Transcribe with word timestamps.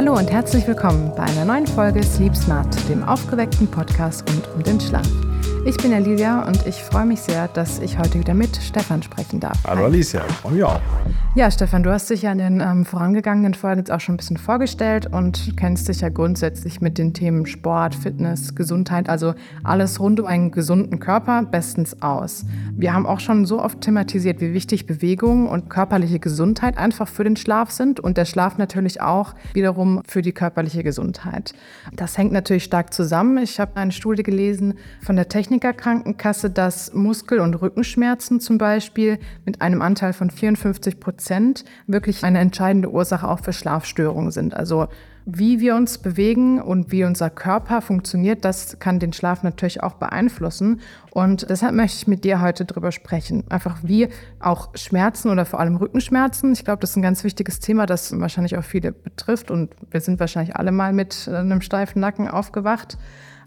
Hallo 0.00 0.16
und 0.16 0.30
herzlich 0.30 0.66
willkommen 0.66 1.12
bei 1.14 1.24
einer 1.24 1.44
neuen 1.44 1.66
Folge 1.66 2.02
Sleep 2.02 2.34
Smart, 2.34 2.74
dem 2.88 3.02
aufgeweckten 3.02 3.70
Podcast 3.70 4.26
rund 4.30 4.48
um 4.54 4.62
den 4.62 4.80
Schlaf. 4.80 5.06
Ich 5.66 5.76
bin 5.76 5.92
Alicia 5.92 6.46
und 6.46 6.66
ich 6.66 6.82
freue 6.82 7.04
mich 7.04 7.20
sehr, 7.20 7.46
dass 7.48 7.80
ich 7.80 7.98
heute 7.98 8.18
wieder 8.18 8.32
mit 8.32 8.56
Stefan 8.56 9.02
sprechen 9.02 9.40
darf. 9.40 9.58
Hallo 9.66 9.84
Alicia, 9.84 10.22
ich 10.26 10.34
freue 10.36 10.52
mich 10.52 10.64
auch. 10.64 10.80
Ja, 11.36 11.48
Stefan, 11.50 11.82
du 11.82 11.92
hast 11.92 12.10
dich 12.10 12.22
ja 12.22 12.32
in 12.32 12.38
den 12.38 12.60
ähm, 12.60 12.84
vorangegangenen 12.84 13.54
Folgen 13.54 13.78
jetzt 13.78 13.92
auch 13.92 14.00
schon 14.00 14.14
ein 14.14 14.18
bisschen 14.18 14.36
vorgestellt 14.36 15.06
und 15.12 15.56
kennst 15.56 15.86
dich 15.88 16.00
ja 16.00 16.08
grundsätzlich 16.08 16.80
mit 16.80 16.98
den 16.98 17.14
Themen 17.14 17.46
Sport, 17.46 17.94
Fitness, 17.94 18.56
Gesundheit, 18.56 19.08
also 19.08 19.34
alles 19.62 20.00
rund 20.00 20.18
um 20.18 20.26
einen 20.26 20.50
gesunden 20.50 20.98
Körper 20.98 21.42
bestens 21.42 22.02
aus. 22.02 22.46
Wir 22.72 22.94
haben 22.94 23.06
auch 23.06 23.20
schon 23.20 23.44
so 23.44 23.62
oft 23.62 23.80
thematisiert, 23.80 24.40
wie 24.40 24.54
wichtig 24.54 24.86
Bewegung 24.86 25.46
und 25.46 25.70
körperliche 25.70 26.18
Gesundheit 26.18 26.78
einfach 26.78 27.06
für 27.06 27.22
den 27.22 27.36
Schlaf 27.36 27.70
sind 27.70 28.00
und 28.00 28.16
der 28.16 28.24
Schlaf 28.24 28.58
natürlich 28.58 29.00
auch 29.00 29.34
wiederum 29.52 30.02
für 30.08 30.22
die 30.22 30.32
körperliche 30.32 30.82
Gesundheit. 30.82 31.52
Das 31.92 32.18
hängt 32.18 32.32
natürlich 32.32 32.64
stark 32.64 32.92
zusammen. 32.92 33.38
Ich 33.38 33.60
habe 33.60 33.76
eine 33.76 33.92
Studie 33.92 34.24
gelesen 34.24 34.74
von 35.00 35.14
der 35.14 35.28
Technikerkrankenkasse, 35.50 36.48
dass 36.48 36.94
Muskel- 36.94 37.40
und 37.40 37.54
Rückenschmerzen 37.56 38.38
zum 38.38 38.56
Beispiel 38.56 39.18
mit 39.44 39.60
einem 39.60 39.82
Anteil 39.82 40.12
von 40.12 40.30
54 40.30 41.00
Prozent 41.00 41.64
wirklich 41.88 42.22
eine 42.22 42.38
entscheidende 42.38 42.88
Ursache 42.88 43.26
auch 43.26 43.40
für 43.40 43.52
Schlafstörungen 43.52 44.30
sind. 44.30 44.54
Also 44.54 44.86
wie 45.26 45.58
wir 45.58 45.74
uns 45.74 45.98
bewegen 45.98 46.62
und 46.62 46.92
wie 46.92 47.04
unser 47.04 47.30
Körper 47.30 47.82
funktioniert, 47.82 48.44
das 48.44 48.78
kann 48.78 49.00
den 49.00 49.12
Schlaf 49.12 49.42
natürlich 49.42 49.82
auch 49.82 49.94
beeinflussen. 49.94 50.80
Und 51.10 51.50
deshalb 51.50 51.74
möchte 51.74 51.96
ich 51.96 52.06
mit 52.06 52.22
dir 52.22 52.40
heute 52.40 52.64
darüber 52.64 52.92
sprechen. 52.92 53.44
Einfach 53.48 53.78
wie 53.82 54.08
auch 54.38 54.68
Schmerzen 54.76 55.30
oder 55.30 55.44
vor 55.44 55.58
allem 55.58 55.76
Rückenschmerzen. 55.76 56.52
Ich 56.52 56.64
glaube, 56.64 56.80
das 56.80 56.90
ist 56.90 56.96
ein 56.96 57.02
ganz 57.02 57.24
wichtiges 57.24 57.58
Thema, 57.58 57.86
das 57.86 58.18
wahrscheinlich 58.18 58.56
auch 58.56 58.64
viele 58.64 58.92
betrifft. 58.92 59.50
Und 59.50 59.74
wir 59.90 60.00
sind 60.00 60.20
wahrscheinlich 60.20 60.54
alle 60.54 60.70
mal 60.70 60.92
mit 60.92 61.28
einem 61.28 61.60
steifen 61.60 62.00
Nacken 62.00 62.28
aufgewacht. 62.28 62.96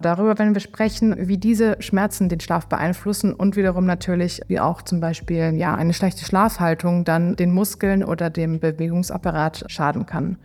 Darüber 0.04 0.38
werden 0.38 0.54
wir 0.54 0.62
sprechen, 0.62 1.16
wie 1.28 1.38
diese 1.38 1.78
Schmerzen 1.80 2.30
den 2.30 2.40
Schlaf 2.42 2.68
beeinflussen 2.68 3.34
und 3.34 3.56
wiederum 3.56 3.86
natürlich, 3.86 4.42
wie 4.48 4.60
auch 4.60 4.82
zum 4.82 5.00
Beispiel 5.00 5.54
ja, 5.56 5.74
eine 5.74 5.94
schlechte 5.94 6.26
Schlafhaltung 6.26 7.06
dann 7.06 7.36
den 7.36 7.52
Muskeln 7.52 8.04
oder 8.04 8.30
dem 8.30 8.60
Bewegungsapparat 8.60 9.66
schaden 9.68 10.06
kann. 10.06 10.38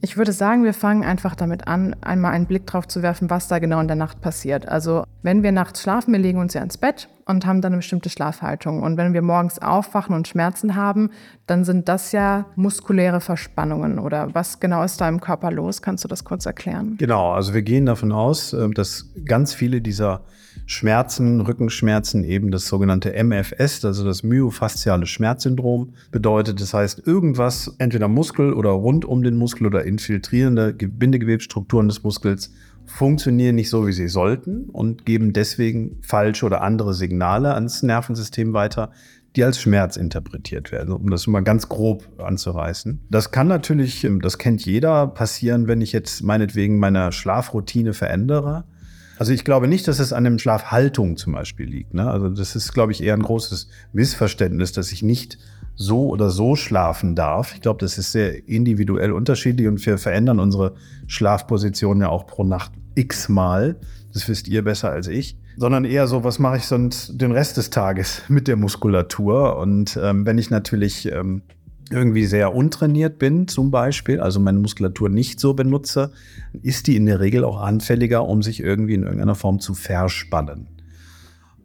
Ich 0.00 0.16
würde 0.16 0.32
sagen, 0.32 0.64
wir 0.64 0.74
fangen 0.74 1.04
einfach 1.04 1.34
damit 1.34 1.68
an, 1.68 1.94
einmal 2.00 2.32
einen 2.32 2.46
Blick 2.46 2.66
drauf 2.66 2.88
zu 2.88 3.02
werfen, 3.02 3.30
was 3.30 3.46
da 3.48 3.58
genau 3.58 3.80
in 3.80 3.86
der 3.88 3.96
Nacht 3.96 4.20
passiert. 4.20 4.68
Also 4.68 5.04
wenn 5.22 5.42
wir 5.42 5.52
nachts 5.52 5.82
schlafen, 5.82 6.12
wir 6.12 6.20
legen 6.20 6.38
uns 6.38 6.54
ja 6.54 6.62
ins 6.62 6.78
Bett 6.78 7.08
und 7.26 7.46
haben 7.46 7.60
dann 7.60 7.72
eine 7.72 7.78
bestimmte 7.78 8.10
Schlafhaltung. 8.10 8.82
Und 8.82 8.96
wenn 8.96 9.12
wir 9.12 9.22
morgens 9.22 9.58
aufwachen 9.58 10.14
und 10.14 10.28
Schmerzen 10.28 10.74
haben, 10.74 11.10
dann 11.46 11.64
sind 11.64 11.88
das 11.88 12.12
ja 12.12 12.46
muskuläre 12.56 13.20
Verspannungen. 13.20 13.98
Oder 13.98 14.34
was 14.34 14.60
genau 14.60 14.82
ist 14.82 15.00
da 15.00 15.08
im 15.08 15.20
Körper 15.20 15.50
los? 15.50 15.82
Kannst 15.82 16.04
du 16.04 16.08
das 16.08 16.24
kurz 16.24 16.46
erklären? 16.46 16.96
Genau, 16.98 17.32
also 17.32 17.54
wir 17.54 17.62
gehen 17.62 17.86
davon 17.86 18.12
aus, 18.12 18.52
äh, 18.52 18.68
dass 18.70 19.10
ganz 19.24 19.54
viele 19.54 19.80
dieser 19.80 20.22
Schmerzen, 20.66 21.40
Rückenschmerzen 21.40 22.24
eben 22.24 22.50
das 22.50 22.66
sogenannte 22.66 23.12
MFS, 23.12 23.84
also 23.84 24.04
das 24.04 24.22
myofasziale 24.22 25.06
Schmerzsyndrom 25.06 25.94
bedeutet. 26.10 26.60
Das 26.60 26.72
heißt, 26.72 27.06
irgendwas, 27.06 27.74
entweder 27.78 28.08
Muskel 28.08 28.52
oder 28.52 28.70
rund 28.70 29.04
um 29.04 29.22
den 29.22 29.36
Muskel 29.36 29.66
oder 29.66 29.84
infiltrierende 29.84 30.72
Bindegewebsstrukturen 30.72 31.88
des 31.88 32.02
Muskels 32.02 32.52
funktionieren 32.86 33.54
nicht 33.54 33.70
so, 33.70 33.86
wie 33.86 33.92
sie 33.92 34.08
sollten 34.08 34.70
und 34.70 35.04
geben 35.04 35.32
deswegen 35.32 35.98
falsche 36.02 36.46
oder 36.46 36.62
andere 36.62 36.94
Signale 36.94 37.54
ans 37.54 37.82
Nervensystem 37.82 38.52
weiter, 38.52 38.90
die 39.36 39.44
als 39.44 39.60
Schmerz 39.60 39.96
interpretiert 39.96 40.70
werden, 40.70 40.94
um 40.94 41.10
das 41.10 41.26
mal 41.26 41.42
ganz 41.42 41.68
grob 41.68 42.06
anzureißen. 42.18 43.00
Das 43.10 43.32
kann 43.32 43.48
natürlich, 43.48 44.06
das 44.22 44.38
kennt 44.38 44.64
jeder, 44.64 45.08
passieren, 45.08 45.66
wenn 45.66 45.80
ich 45.80 45.92
jetzt 45.92 46.22
meinetwegen 46.22 46.78
meine 46.78 47.10
Schlafroutine 47.10 47.94
verändere. 47.94 48.64
Also 49.18 49.32
ich 49.32 49.44
glaube 49.44 49.68
nicht, 49.68 49.86
dass 49.88 49.98
es 49.98 50.12
an 50.12 50.24
dem 50.24 50.38
Schlafhaltung 50.38 51.16
zum 51.16 51.32
Beispiel 51.32 51.66
liegt. 51.66 51.94
Ne? 51.94 52.08
Also 52.08 52.28
das 52.28 52.56
ist, 52.56 52.72
glaube 52.72 52.92
ich, 52.92 53.02
eher 53.02 53.14
ein 53.14 53.22
großes 53.22 53.68
Missverständnis, 53.92 54.72
dass 54.72 54.92
ich 54.92 55.02
nicht 55.02 55.38
so 55.76 56.08
oder 56.08 56.30
so 56.30 56.56
schlafen 56.56 57.14
darf. 57.14 57.54
Ich 57.54 57.60
glaube, 57.60 57.80
das 57.80 57.98
ist 57.98 58.12
sehr 58.12 58.48
individuell 58.48 59.12
unterschiedlich 59.12 59.66
und 59.66 59.84
wir 59.84 59.98
verändern 59.98 60.40
unsere 60.40 60.74
Schlafposition 61.06 62.00
ja 62.00 62.08
auch 62.08 62.26
pro 62.26 62.44
Nacht 62.44 62.72
x-mal. 62.94 63.76
Das 64.12 64.28
wisst 64.28 64.48
ihr 64.48 64.62
besser 64.62 64.90
als 64.90 65.08
ich. 65.08 65.36
Sondern 65.56 65.84
eher 65.84 66.06
so, 66.06 66.24
was 66.24 66.38
mache 66.38 66.58
ich 66.58 66.64
sonst 66.64 67.20
den 67.20 67.32
Rest 67.32 67.56
des 67.56 67.70
Tages 67.70 68.22
mit 68.28 68.48
der 68.48 68.56
Muskulatur? 68.56 69.56
Und 69.56 69.98
ähm, 70.00 70.26
wenn 70.26 70.38
ich 70.38 70.50
natürlich 70.50 71.10
ähm, 71.10 71.42
irgendwie 71.90 72.26
sehr 72.26 72.54
untrainiert 72.54 73.18
bin, 73.18 73.48
zum 73.48 73.70
Beispiel, 73.70 74.20
also 74.20 74.40
meine 74.40 74.58
Muskulatur 74.58 75.08
nicht 75.08 75.38
so 75.40 75.54
benutze, 75.54 76.12
ist 76.62 76.86
die 76.86 76.96
in 76.96 77.06
der 77.06 77.20
Regel 77.20 77.44
auch 77.44 77.60
anfälliger, 77.60 78.26
um 78.26 78.42
sich 78.42 78.60
irgendwie 78.60 78.94
in 78.94 79.02
irgendeiner 79.02 79.34
Form 79.34 79.60
zu 79.60 79.74
verspannen. 79.74 80.68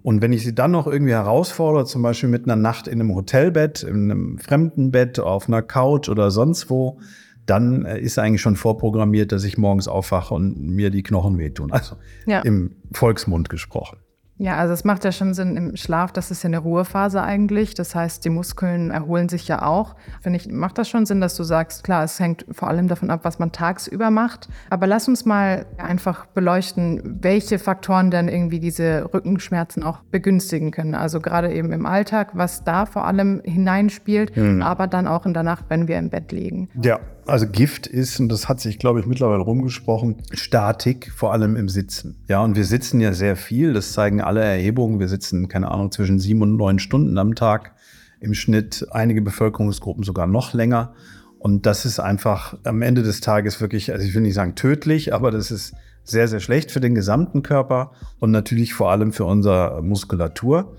Und 0.01 0.21
wenn 0.21 0.31
ich 0.31 0.43
sie 0.43 0.55
dann 0.55 0.71
noch 0.71 0.87
irgendwie 0.87 1.11
herausfordere, 1.11 1.85
zum 1.85 2.01
Beispiel 2.01 2.29
mit 2.29 2.45
einer 2.45 2.55
Nacht 2.55 2.87
in 2.87 2.99
einem 2.99 3.13
Hotelbett, 3.13 3.83
in 3.83 4.11
einem 4.11 4.37
fremden 4.39 4.91
Bett, 4.91 5.19
auf 5.19 5.47
einer 5.47 5.61
Couch 5.61 6.09
oder 6.09 6.31
sonst 6.31 6.69
wo, 6.69 6.99
dann 7.45 7.85
äh, 7.85 7.99
ist 7.99 8.19
eigentlich 8.19 8.41
schon 8.41 8.55
vorprogrammiert, 8.55 9.31
dass 9.31 9.43
ich 9.43 9.57
morgens 9.57 9.87
aufwache 9.87 10.33
und 10.33 10.59
mir 10.61 10.89
die 10.89 11.03
Knochen 11.03 11.37
wehtun. 11.37 11.71
Also 11.71 11.95
ja. 12.25 12.41
im 12.41 12.75
Volksmund 12.91 13.49
gesprochen. 13.49 13.97
Ja, 14.41 14.55
also 14.55 14.73
es 14.73 14.85
macht 14.85 15.03
ja 15.03 15.11
schon 15.11 15.33
Sinn 15.33 15.57
im 15.57 15.75
Schlaf, 15.75 16.13
das 16.13 16.31
ist 16.31 16.43
ja 16.43 16.47
eine 16.47 16.59
Ruhephase 16.59 17.21
eigentlich. 17.21 17.73
Das 17.73 17.93
heißt, 17.93 18.23
die 18.23 18.29
Muskeln 18.29 18.89
erholen 18.89 19.27
sich 19.27 19.49
ja 19.49 19.63
auch. 19.63 19.97
Finde 20.21 20.39
ich, 20.39 20.49
macht 20.49 20.77
das 20.77 20.87
schon 20.87 21.05
Sinn, 21.05 21.19
dass 21.19 21.35
du 21.35 21.43
sagst, 21.43 21.83
klar, 21.83 22.05
es 22.05 22.21
hängt 22.21 22.45
vor 22.49 22.69
allem 22.69 22.87
davon 22.87 23.11
ab, 23.11 23.19
was 23.23 23.37
man 23.37 23.51
tagsüber 23.51 24.11
macht. 24.11 24.47
Aber 24.69 24.87
lass 24.87 25.09
uns 25.09 25.25
mal 25.25 25.65
einfach 25.77 26.25
beleuchten, 26.25 27.01
welche 27.21 27.59
Faktoren 27.59 28.11
denn 28.11 28.29
irgendwie 28.29 28.61
diese 28.61 29.13
Rückenschmerzen 29.13 29.83
auch 29.83 29.99
begünstigen 30.09 30.71
können. 30.71 30.95
Also 30.95 31.19
gerade 31.19 31.51
eben 31.53 31.73
im 31.73 31.85
Alltag, 31.85 32.29
was 32.33 32.63
da 32.63 32.85
vor 32.85 33.05
allem 33.05 33.41
hineinspielt, 33.43 34.37
mhm. 34.37 34.61
aber 34.61 34.87
dann 34.87 35.05
auch 35.05 35.25
in 35.25 35.33
der 35.33 35.43
Nacht, 35.43 35.65
wenn 35.67 35.89
wir 35.89 35.99
im 35.99 36.09
Bett 36.09 36.31
liegen. 36.31 36.69
Ja, 36.81 37.01
also 37.29 37.47
Gift 37.47 37.87
ist, 37.87 38.19
und 38.19 38.29
das 38.29 38.49
hat 38.49 38.59
sich, 38.59 38.79
glaube 38.79 38.99
ich, 38.99 39.05
mittlerweile 39.05 39.41
rumgesprochen, 39.41 40.17
Statik, 40.33 41.11
vor 41.15 41.33
allem 41.33 41.55
im 41.55 41.69
Sitzen. 41.69 42.17
Ja, 42.27 42.43
und 42.43 42.55
wir 42.55 42.65
sitzen 42.65 42.99
ja 42.99 43.13
sehr 43.13 43.35
viel, 43.35 43.73
das 43.73 43.93
zeigen 43.93 44.21
alle 44.21 44.41
Erhebungen. 44.41 44.99
Wir 44.99 45.07
sitzen, 45.07 45.47
keine 45.47 45.71
Ahnung, 45.71 45.91
zwischen 45.91 46.19
sieben 46.19 46.41
und 46.41 46.57
neun 46.57 46.79
Stunden 46.79 47.17
am 47.17 47.35
Tag 47.35 47.73
im 48.19 48.33
Schnitt, 48.33 48.87
einige 48.91 49.21
Bevölkerungsgruppen 49.21 50.03
sogar 50.03 50.27
noch 50.27 50.53
länger. 50.53 50.93
Und 51.37 51.65
das 51.65 51.85
ist 51.85 51.99
einfach 51.99 52.57
am 52.65 52.81
Ende 52.81 53.01
des 53.01 53.21
Tages 53.21 53.61
wirklich, 53.61 53.93
also 53.93 54.05
ich 54.05 54.13
will 54.13 54.23
nicht 54.23 54.33
sagen 54.33 54.55
tödlich, 54.55 55.13
aber 55.13 55.31
das 55.31 55.51
ist 55.51 55.73
sehr, 56.03 56.27
sehr 56.27 56.41
schlecht 56.41 56.71
für 56.71 56.81
den 56.81 56.95
gesamten 56.95 57.43
Körper 57.43 57.91
und 58.19 58.31
natürlich 58.31 58.73
vor 58.73 58.91
allem 58.91 59.13
für 59.13 59.25
unsere 59.25 59.81
Muskulatur. 59.81 60.75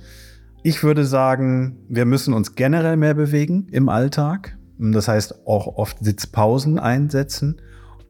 Ich 0.62 0.82
würde 0.82 1.06
sagen, 1.06 1.78
wir 1.88 2.04
müssen 2.04 2.34
uns 2.34 2.54
generell 2.54 2.98
mehr 2.98 3.14
bewegen 3.14 3.68
im 3.70 3.88
Alltag. 3.88 4.58
Das 4.80 5.08
heißt 5.08 5.46
auch 5.46 5.76
oft 5.76 5.98
Sitzpausen 6.00 6.78
einsetzen. 6.78 7.60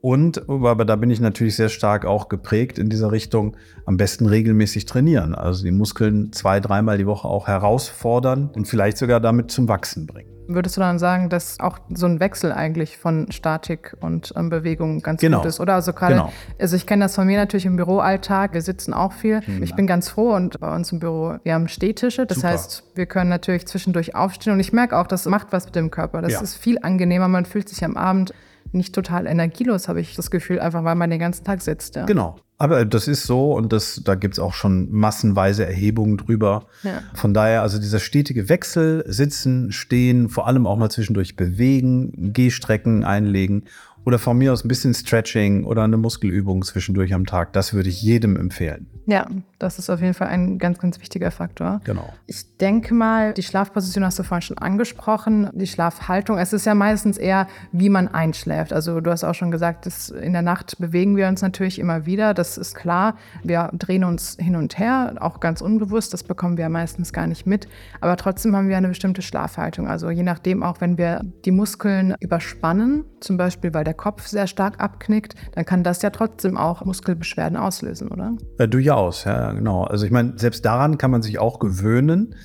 Und, 0.01 0.49
aber 0.49 0.85
da 0.87 0.97
bin 0.97 1.11
ich 1.11 1.21
natürlich 1.21 1.57
sehr 1.57 1.69
stark 1.69 2.07
auch 2.07 2.29
geprägt 2.29 2.79
in 2.79 2.89
dieser 2.89 3.13
Richtung, 3.13 3.57
am 3.85 3.99
besten 3.99 4.27
regelmäßig 4.27 4.87
trainieren. 4.87 5.35
Also 5.35 5.65
die 5.65 5.73
Muskeln 5.73 6.33
zwei, 6.33 6.61
dreimal 6.61 6.97
die 6.97 7.07
Woche 7.07 7.29
auch 7.29 7.49
herausfordern 7.49 8.51
und 8.55 8.67
vielleicht 8.67 8.97
sogar 8.97 9.21
damit 9.21 9.51
zum 9.51 9.69
Wachsen 9.69 10.07
bringen. 10.07 10.40
Würdest 10.55 10.77
du 10.77 10.81
dann 10.81 10.99
sagen, 10.99 11.29
dass 11.29 11.61
auch 11.61 11.79
so 11.93 12.07
ein 12.07 12.21
Wechsel 12.21 12.53
eigentlich 12.53 12.99
von 12.99 13.31
Statik 13.31 13.97
und 14.01 14.33
ähm, 14.37 14.51
Bewegung 14.51 15.01
ganz 15.01 15.21
genau. 15.21 15.39
gut 15.39 15.47
ist? 15.47 15.61
Oder 15.61 15.75
also 15.75 15.93
gerade, 15.93 16.15
genau. 16.15 16.33
also 16.59 16.77
ich 16.77 16.87
kenne 16.87 17.05
das 17.05 17.15
von 17.15 17.27
mir 17.27 17.39
natürlich 17.39 17.67
im 17.67 17.77
Büroalltag. 17.77 18.53
Wir 18.53 18.63
sitzen 18.63 18.93
auch 18.93 19.13
viel. 19.13 19.43
Mhm. 19.47 19.63
Ich 19.63 19.75
bin 19.75 19.87
ganz 19.87 20.09
froh 20.09 20.35
und 20.35 20.59
bei 20.61 20.75
uns 20.75 20.93
im 20.93 20.99
Büro, 20.99 21.37
wir 21.43 21.55
haben 21.55 21.69
Stehtische. 21.69 22.27
Das 22.27 22.39
Super. 22.39 22.49
heißt, 22.49 22.85
wir 22.95 23.07
können 23.07 23.31
natürlich 23.31 23.67
zwischendurch 23.67 24.15
aufstehen 24.15 24.53
und 24.53 24.61
ich 24.61 24.73
merke 24.73 24.99
auch, 24.99 25.07
das 25.07 25.27
macht 25.27 25.49
was 25.51 25.67
mit 25.67 25.77
dem 25.77 25.91
Körper. 25.91 26.23
Das 26.23 26.33
ja. 26.33 26.41
ist 26.41 26.57
viel 26.57 26.79
angenehmer. 26.83 27.29
Man 27.29 27.47
fühlt 27.47 27.69
sich 27.69 27.85
am 27.85 27.97
Abend 27.97 28.35
nicht 28.73 28.95
total 28.95 29.27
energielos, 29.27 29.89
habe 29.89 30.01
ich 30.01 30.15
das 30.15 30.31
Gefühl, 30.31 30.61
einfach 30.61 30.85
weil 30.85 30.95
man 30.95 31.11
den 31.11 31.19
ganzen 31.19 31.45
Tag 31.45 31.63
sitzt. 31.63 31.97
Ja. 31.97 32.07
Genau. 32.07 32.37
Aber 32.61 32.85
das 32.85 33.09
ist 33.09 33.25
so 33.25 33.55
und 33.55 33.73
das, 33.73 34.03
da 34.05 34.17
gibt 34.17 34.35
es 34.35 34.39
auch 34.39 34.53
schon 34.53 34.93
massenweise 34.93 35.65
Erhebungen 35.65 36.19
drüber. 36.19 36.67
Ja. 36.83 37.03
Von 37.15 37.33
daher, 37.33 37.63
also 37.63 37.79
dieser 37.79 38.01
stetige 38.01 38.51
Wechsel, 38.51 39.03
sitzen, 39.07 39.73
stehen, 39.73 40.29
vor 40.29 40.47
allem 40.47 40.67
auch 40.67 40.77
mal 40.77 40.91
zwischendurch 40.91 41.37
bewegen, 41.37 42.35
Gehstrecken 42.35 43.03
einlegen 43.03 43.65
oder 44.05 44.19
von 44.19 44.39
mir 44.39 44.53
aus 44.53 44.65
ein 44.65 44.69
bisschen 44.69 44.95
Stretching 44.95 45.65
oder 45.65 45.85
eine 45.85 45.97
Muskelübung 45.97 46.63
zwischendurch 46.63 47.13
am 47.15 47.27
Tag. 47.27 47.53
Das 47.53 47.75
würde 47.75 47.89
ich 47.89 48.03
jedem 48.03 48.37
empfehlen. 48.37 48.87
Ja, 49.07 49.27
das 49.59 49.79
ist 49.79 49.91
auf 49.91 50.01
jeden 50.01 50.15
Fall 50.15 50.29
ein 50.29 50.59
ganz, 50.59 50.79
ganz 50.79 51.01
wichtiger 51.01 51.31
Faktor. 51.31 51.81
Genau. 51.85 52.13
Ich 52.27 52.57
denke 52.59 52.95
mal, 52.95 53.35
die 53.35 53.43
Schlafposition 53.43 54.05
hast 54.05 54.19
du 54.19 54.23
vorhin 54.23 54.43
schon 54.43 54.59
angesprochen, 54.59 55.51
die 55.53 55.67
Schlafhaltung. 55.67 56.39
Es 56.39 56.53
ist 56.53 56.65
ja 56.65 56.75
meistens 56.75 57.19
eher, 57.19 57.49
wie 57.73 57.89
man 57.89 58.09
einschläft. 58.09 58.73
Also 58.73 59.01
du 59.01 59.11
hast 59.11 59.25
auch 59.25 59.35
schon 59.35 59.51
gesagt, 59.51 59.89
in 60.21 60.33
der 60.33 60.43
Nacht 60.43 60.79
bewegen 60.79 61.17
wir 61.17 61.27
uns 61.29 61.43
natürlich 61.43 61.79
immer 61.79 62.07
wieder. 62.07 62.35
Das 62.35 62.57
ist 62.57 62.75
klar. 62.75 63.17
Wir 63.43 63.71
drehen 63.73 64.05
uns 64.05 64.37
hin 64.39 64.55
und 64.55 64.79
her, 64.79 65.15
auch 65.19 65.41
ganz 65.41 65.61
unbewusst. 65.61 66.13
Das 66.15 66.23
bekommen 66.23 66.57
wir 66.57 66.69
meistens 66.69 67.13
gar 67.13 67.27
nicht 67.27 67.47
mit. 67.47 67.67
Aber 68.01 68.17
trotzdem 68.17 68.55
haben 68.55 68.69
wir 68.69 68.77
eine 68.77 68.89
bestimmte 68.89 69.23
Schlafhaltung. 69.23 69.89
Also 69.89 70.11
je 70.11 70.23
nachdem, 70.23 70.63
auch 70.63 70.81
wenn 70.81 70.99
wir 70.99 71.23
die 71.45 71.51
Muskeln 71.51 72.15
überspannen, 72.21 73.05
zum 73.21 73.37
Beispiel, 73.37 73.75
weil 73.75 73.85
der 73.85 73.90
der 73.91 73.95
Kopf 73.95 74.29
sehr 74.29 74.47
stark 74.47 74.79
abknickt, 74.79 75.35
dann 75.53 75.65
kann 75.65 75.83
das 75.83 76.01
ja 76.03 76.11
trotzdem 76.11 76.57
auch 76.57 76.85
Muskelbeschwerden 76.85 77.59
auslösen, 77.59 78.09
oder? 78.09 78.37
Ja, 78.61 78.69
durchaus, 78.69 79.25
ja, 79.25 79.51
genau. 79.51 79.83
Also 79.83 80.07
ich 80.07 80.13
meine, 80.13 80.35
selbst 80.37 80.65
daran 80.65 80.97
kann 80.97 81.11
man 81.11 81.23
sich 81.23 81.41
auch 81.41 81.59
gewöhnen. 81.59 82.37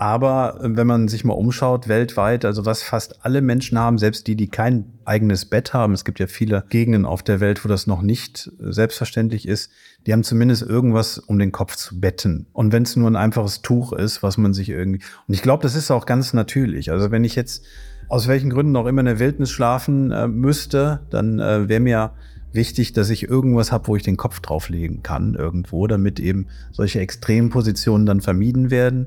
Aber 0.00 0.60
äh, 0.60 0.76
wenn 0.76 0.86
man 0.86 1.08
sich 1.08 1.24
mal 1.24 1.34
umschaut 1.34 1.88
weltweit, 1.88 2.44
also 2.44 2.66
was 2.66 2.82
fast 2.82 3.24
alle 3.24 3.42
Menschen 3.42 3.78
haben, 3.78 3.98
selbst 3.98 4.26
die, 4.26 4.34
die 4.36 4.48
kein 4.48 4.92
eigenes 5.04 5.44
Bett 5.44 5.72
haben, 5.72 5.92
es 5.92 6.04
gibt 6.04 6.18
ja 6.18 6.26
viele 6.26 6.64
Gegenden 6.68 7.04
auf 7.04 7.22
der 7.22 7.40
Welt, 7.40 7.64
wo 7.64 7.68
das 7.68 7.86
noch 7.86 8.02
nicht 8.02 8.50
äh, 8.60 8.72
selbstverständlich 8.72 9.46
ist, 9.46 9.70
die 10.06 10.12
haben 10.12 10.24
zumindest 10.24 10.62
irgendwas, 10.62 11.18
um 11.18 11.38
den 11.38 11.52
Kopf 11.52 11.76
zu 11.76 12.00
betten. 12.00 12.46
Und 12.52 12.72
wenn 12.72 12.84
es 12.84 12.96
nur 12.96 13.10
ein 13.10 13.16
einfaches 13.16 13.62
Tuch 13.62 13.92
ist, 13.92 14.22
was 14.22 14.36
man 14.36 14.52
sich 14.52 14.68
irgendwie. 14.68 15.00
Und 15.26 15.34
ich 15.34 15.42
glaube, 15.42 15.62
das 15.62 15.74
ist 15.74 15.90
auch 15.90 16.06
ganz 16.06 16.32
natürlich. 16.32 16.90
Also 16.90 17.10
wenn 17.12 17.24
ich 17.24 17.36
jetzt 17.36 17.64
aus 18.08 18.28
welchen 18.28 18.50
Gründen 18.50 18.76
auch 18.76 18.86
immer 18.86 19.00
in 19.00 19.06
der 19.06 19.18
Wildnis 19.18 19.50
schlafen 19.50 20.10
äh, 20.10 20.28
müsste, 20.28 21.00
dann 21.10 21.38
äh, 21.38 21.68
wäre 21.68 21.80
mir 21.80 22.12
wichtig, 22.52 22.92
dass 22.92 23.10
ich 23.10 23.28
irgendwas 23.28 23.72
habe, 23.72 23.88
wo 23.88 23.96
ich 23.96 24.02
den 24.02 24.16
Kopf 24.16 24.40
drauflegen 24.40 25.02
kann 25.02 25.34
irgendwo, 25.34 25.86
damit 25.86 26.18
eben 26.18 26.46
solche 26.72 27.00
Extrempositionen 27.00 28.06
dann 28.06 28.20
vermieden 28.20 28.70
werden. 28.70 29.06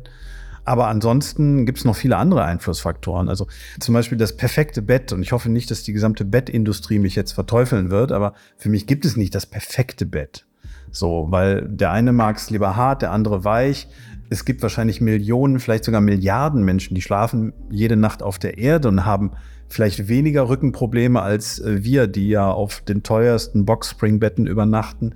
Aber 0.63 0.87
ansonsten 0.87 1.65
gibt 1.65 1.79
es 1.79 1.85
noch 1.85 1.95
viele 1.95 2.17
andere 2.17 2.43
Einflussfaktoren. 2.43 3.29
Also 3.29 3.47
zum 3.79 3.93
Beispiel 3.93 4.17
das 4.17 4.37
perfekte 4.37 4.83
Bett. 4.83 5.11
Und 5.11 5.23
ich 5.23 5.31
hoffe 5.31 5.49
nicht, 5.49 5.71
dass 5.71 5.81
die 5.81 5.93
gesamte 5.93 6.23
Bettindustrie 6.23 6.99
mich 6.99 7.15
jetzt 7.15 7.31
verteufeln 7.31 7.89
wird, 7.89 8.11
aber 8.11 8.33
für 8.57 8.69
mich 8.69 8.85
gibt 8.85 9.05
es 9.05 9.17
nicht 9.17 9.33
das 9.33 9.47
perfekte 9.47 10.05
Bett. 10.05 10.45
So, 10.91 11.27
weil 11.29 11.67
der 11.67 11.91
eine 11.91 12.11
mag 12.11 12.35
es 12.35 12.49
lieber 12.49 12.75
hart, 12.75 13.01
der 13.01 13.11
andere 13.11 13.43
weich. 13.43 13.87
Es 14.31 14.45
gibt 14.45 14.61
wahrscheinlich 14.61 15.01
Millionen, 15.01 15.59
vielleicht 15.59 15.83
sogar 15.83 15.99
Milliarden 15.99 16.63
Menschen, 16.63 16.95
die 16.95 17.01
schlafen 17.01 17.51
jede 17.69 17.97
Nacht 17.97 18.23
auf 18.23 18.39
der 18.39 18.57
Erde 18.57 18.87
und 18.87 19.05
haben 19.05 19.31
vielleicht 19.67 20.07
weniger 20.07 20.47
Rückenprobleme 20.47 21.21
als 21.21 21.59
äh, 21.59 21.83
wir, 21.83 22.07
die 22.07 22.29
ja 22.29 22.49
auf 22.49 22.79
den 22.79 23.03
teuersten 23.03 23.65
Boxspringbetten 23.65 24.47
übernachten. 24.47 25.15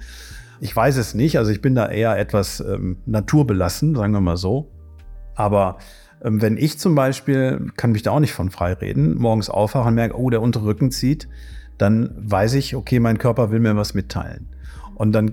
Ich 0.60 0.76
weiß 0.76 0.98
es 0.98 1.14
nicht, 1.14 1.38
also 1.38 1.50
ich 1.50 1.62
bin 1.62 1.76
da 1.76 1.88
eher 1.88 2.18
etwas 2.18 2.60
ähm, 2.60 2.98
naturbelassen, 3.06 3.96
sagen 3.96 4.12
wir 4.12 4.20
mal 4.20 4.36
so. 4.36 4.70
Aber 5.34 5.78
ähm, 6.22 6.42
wenn 6.42 6.58
ich 6.58 6.78
zum 6.78 6.94
Beispiel, 6.94 7.72
kann 7.78 7.94
mich 7.94 8.04
da 8.04 8.12
auch 8.12 8.20
nicht 8.20 8.34
von 8.34 8.52
frei 8.52 8.74
reden, 8.74 9.16
morgens 9.18 9.50
aufwache 9.50 9.88
und 9.88 9.96
merke, 9.96 10.20
oh, 10.20 10.30
der 10.30 10.42
untere 10.42 10.66
Rücken 10.66 10.92
zieht, 10.92 11.30
dann 11.78 12.12
weiß 12.18 12.56
ich, 12.56 12.76
okay, 12.76 13.00
mein 13.00 13.18
Körper 13.18 13.50
will 13.50 13.62
mir 13.62 13.78
was 13.78 13.94
mitteilen. 13.94 14.50
Und 14.96 15.14
dann 15.14 15.32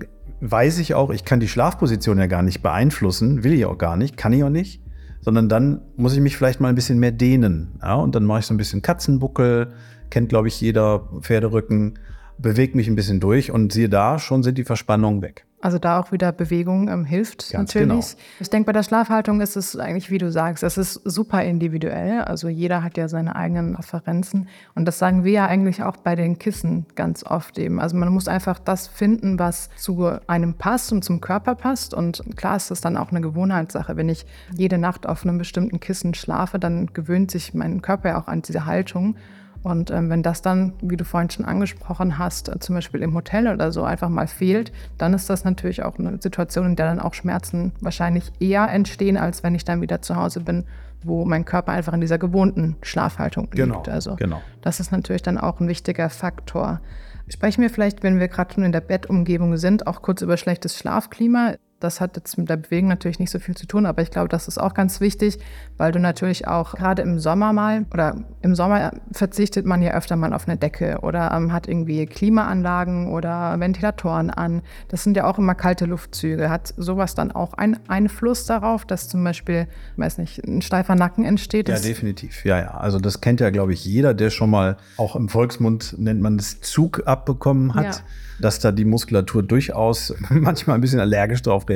weiß 0.51 0.79
ich 0.79 0.93
auch, 0.93 1.09
ich 1.09 1.23
kann 1.23 1.39
die 1.39 1.47
Schlafposition 1.47 2.17
ja 2.17 2.27
gar 2.27 2.43
nicht 2.43 2.61
beeinflussen, 2.61 3.43
will 3.43 3.53
ich 3.53 3.65
auch 3.65 3.77
gar 3.77 3.95
nicht, 3.95 4.17
kann 4.17 4.33
ich 4.33 4.43
auch 4.43 4.49
nicht, 4.49 4.81
sondern 5.21 5.47
dann 5.47 5.81
muss 5.95 6.13
ich 6.13 6.19
mich 6.19 6.35
vielleicht 6.35 6.59
mal 6.59 6.67
ein 6.67 6.75
bisschen 6.75 6.99
mehr 6.99 7.13
dehnen. 7.13 7.79
Ja? 7.81 7.95
Und 7.95 8.13
dann 8.13 8.25
mache 8.25 8.39
ich 8.39 8.45
so 8.45 8.53
ein 8.53 8.57
bisschen 8.57 8.81
Katzenbuckel, 8.81 9.71
kennt, 10.09 10.27
glaube 10.27 10.49
ich, 10.49 10.59
jeder 10.59 11.07
Pferderücken, 11.21 11.97
bewege 12.37 12.75
mich 12.75 12.89
ein 12.89 12.95
bisschen 12.95 13.21
durch 13.21 13.51
und 13.51 13.71
siehe 13.71 13.87
da, 13.87 14.19
schon 14.19 14.43
sind 14.43 14.57
die 14.57 14.65
Verspannungen 14.65 15.21
weg. 15.21 15.45
Also 15.63 15.79
da 15.79 15.97
auch 15.97 16.11
wieder 16.11 16.33
Bewegung 16.33 16.89
ähm, 16.89 17.05
hilft 17.05 17.49
Ganz 17.51 17.73
natürlich. 17.73 17.87
Genau. 17.87 18.23
Ich 18.41 18.49
denke, 18.49 18.65
bei 18.65 18.73
der 18.73 18.83
Schlafhaltung 18.83 19.39
ist 19.39 19.55
es 19.55 19.77
eigentlich, 19.77 20.11
wie 20.11 20.17
du 20.17 20.29
sagst, 20.29 20.61
es 20.61 20.77
ist 20.77 20.99
super 21.05 21.41
individuell. 21.41 22.19
Also 22.23 22.49
jeder 22.49 22.83
hat 22.83 22.97
ja 22.97 23.07
seine 23.07 23.37
eigenen 23.37 23.73
Referenzen. 23.77 24.49
Und 24.75 24.83
das 24.83 24.99
sagen 24.99 25.23
wir 25.23 25.31
ja 25.31 25.45
eigentlich 25.45 25.81
auch 25.81 25.95
bei 25.95 26.17
den 26.17 26.37
Kissen 26.37 26.85
ganz 26.95 27.25
oft 27.25 27.57
eben. 27.57 27.79
Also 27.79 27.95
man 27.95 28.09
muss 28.09 28.27
einfach 28.27 28.59
das 28.59 28.89
finden, 28.89 29.39
was 29.39 29.69
zu 29.77 30.11
einem 30.27 30.55
passt 30.55 30.91
und 30.91 31.05
zum 31.05 31.21
Körper 31.21 31.55
passt. 31.55 31.93
Und 31.93 32.21
klar 32.35 32.57
ist 32.57 32.69
das 32.69 32.81
dann 32.81 32.97
auch 32.97 33.11
eine 33.11 33.21
Gewohnheitssache. 33.21 33.95
Wenn 33.95 34.09
ich 34.09 34.25
jede 34.57 34.77
Nacht 34.77 35.07
auf 35.07 35.23
einem 35.23 35.37
bestimmten 35.37 35.79
Kissen 35.79 36.13
schlafe, 36.13 36.59
dann 36.59 36.87
gewöhnt 36.87 37.31
sich 37.31 37.53
mein 37.53 37.81
Körper 37.81 38.09
ja 38.09 38.21
auch 38.21 38.27
an 38.27 38.41
diese 38.41 38.65
Haltung. 38.65 39.15
Und 39.63 39.91
ähm, 39.91 40.09
wenn 40.09 40.23
das 40.23 40.41
dann, 40.41 40.73
wie 40.81 40.97
du 40.97 41.05
vorhin 41.05 41.29
schon 41.29 41.45
angesprochen 41.45 42.17
hast, 42.17 42.49
äh, 42.49 42.59
zum 42.59 42.75
Beispiel 42.75 43.01
im 43.01 43.13
Hotel 43.15 43.47
oder 43.47 43.71
so 43.71 43.83
einfach 43.83 44.09
mal 44.09 44.27
fehlt, 44.27 44.73
dann 44.97 45.13
ist 45.13 45.29
das 45.29 45.45
natürlich 45.45 45.83
auch 45.83 45.97
eine 45.97 46.21
Situation, 46.21 46.65
in 46.65 46.75
der 46.75 46.87
dann 46.87 46.99
auch 46.99 47.13
Schmerzen 47.13 47.71
wahrscheinlich 47.79 48.31
eher 48.41 48.69
entstehen, 48.69 49.15
als 49.15 49.41
wenn 49.41 49.55
ich 49.55 49.63
dann 49.63 49.81
wieder 49.81 50.01
zu 50.01 50.17
Hause 50.17 50.41
bin, 50.41 50.65
wo 51.01 51.23
mein 51.23 51.45
Körper 51.45 51.71
einfach 51.71 51.93
in 51.93 52.01
dieser 52.01 52.17
gewohnten 52.17 52.75
Schlafhaltung 52.81 53.49
genau, 53.51 53.75
liegt. 53.75 53.89
Also 53.89 54.17
genau. 54.17 54.41
das 54.61 54.81
ist 54.81 54.91
natürlich 54.91 55.21
dann 55.21 55.37
auch 55.37 55.61
ein 55.61 55.67
wichtiger 55.69 56.09
Faktor. 56.09 56.81
Sprechen 57.29 57.61
wir 57.61 57.69
vielleicht, 57.69 58.03
wenn 58.03 58.19
wir 58.19 58.27
gerade 58.27 58.53
schon 58.53 58.63
in 58.65 58.73
der 58.73 58.81
Bettumgebung 58.81 59.55
sind, 59.55 59.87
auch 59.87 60.01
kurz 60.01 60.21
über 60.21 60.35
schlechtes 60.35 60.77
Schlafklima. 60.77 61.53
Das 61.83 61.99
hat 61.99 62.15
jetzt 62.15 62.37
mit 62.37 62.49
der 62.49 62.55
Bewegung 62.55 62.87
natürlich 62.87 63.19
nicht 63.19 63.29
so 63.29 63.39
viel 63.39 63.55
zu 63.55 63.67
tun, 63.67 63.85
aber 63.85 64.01
ich 64.01 64.09
glaube, 64.09 64.29
das 64.29 64.47
ist 64.47 64.57
auch 64.57 64.73
ganz 64.73 65.01
wichtig, 65.01 65.37
weil 65.77 65.91
du 65.91 65.99
natürlich 65.99 66.47
auch 66.47 66.75
gerade 66.75 67.01
im 67.01 67.19
Sommer 67.19 67.51
mal 67.51 67.85
oder 67.93 68.15
im 68.41 68.55
Sommer 68.55 68.91
verzichtet 69.11 69.65
man 69.65 69.81
ja 69.81 69.91
öfter 69.91 70.15
mal 70.15 70.31
auf 70.31 70.47
eine 70.47 70.55
Decke 70.55 70.99
oder 71.01 71.31
ähm, 71.33 71.51
hat 71.51 71.67
irgendwie 71.67 72.05
Klimaanlagen 72.05 73.11
oder 73.11 73.59
Ventilatoren 73.59 74.29
an. 74.29 74.61
Das 74.87 75.03
sind 75.03 75.17
ja 75.17 75.25
auch 75.25 75.37
immer 75.37 75.55
kalte 75.55 75.83
Luftzüge. 75.83 76.49
Hat 76.49 76.73
sowas 76.77 77.15
dann 77.15 77.33
auch 77.33 77.53
einen 77.53 77.77
Einfluss 77.89 78.45
darauf, 78.45 78.85
dass 78.85 79.09
zum 79.09 79.21
Beispiel, 79.21 79.67
weiß 79.97 80.19
nicht, 80.19 80.41
ein 80.47 80.61
steifer 80.61 80.95
Nacken 80.95 81.25
entsteht? 81.25 81.67
Ja, 81.67 81.79
definitiv. 81.79 82.45
Ja, 82.45 82.59
ja. 82.59 82.71
Also 82.75 82.97
das 82.97 83.19
kennt 83.19 83.41
ja, 83.41 83.49
glaube 83.49 83.73
ich, 83.73 83.83
jeder, 83.83 84.13
der 84.13 84.29
schon 84.29 84.49
mal 84.49 84.77
auch 84.95 85.17
im 85.17 85.27
Volksmund 85.27 85.95
nennt 85.97 86.21
man 86.21 86.37
das 86.37 86.61
Zug 86.61 87.03
abbekommen 87.05 87.75
hat. 87.75 87.85
Ja 87.85 88.01
dass 88.39 88.59
da 88.59 88.71
die 88.71 88.85
Muskulatur 88.85 89.43
durchaus 89.43 90.13
manchmal 90.29 90.77
ein 90.77 90.81
bisschen 90.81 90.99
allergisch 90.99 91.41
darauf 91.41 91.67
reagiert. 91.69 91.72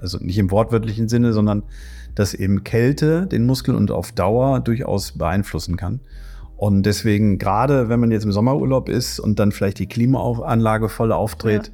Also 0.00 0.18
nicht 0.18 0.38
im 0.38 0.50
wortwörtlichen 0.50 1.08
Sinne, 1.08 1.32
sondern 1.32 1.62
dass 2.14 2.34
eben 2.34 2.64
Kälte 2.64 3.26
den 3.26 3.46
Muskel 3.46 3.74
und 3.74 3.90
auf 3.90 4.12
Dauer 4.12 4.60
durchaus 4.60 5.12
beeinflussen 5.12 5.76
kann. 5.76 6.00
Und 6.56 6.84
deswegen, 6.84 7.38
gerade 7.38 7.88
wenn 7.88 7.98
man 7.98 8.10
jetzt 8.10 8.24
im 8.24 8.32
Sommerurlaub 8.32 8.88
ist 8.88 9.18
und 9.18 9.38
dann 9.38 9.50
vielleicht 9.50 9.78
die 9.78 9.86
Klimaanlage 9.86 10.88
voll 10.88 11.12
aufdreht, 11.12 11.68
ja 11.68 11.72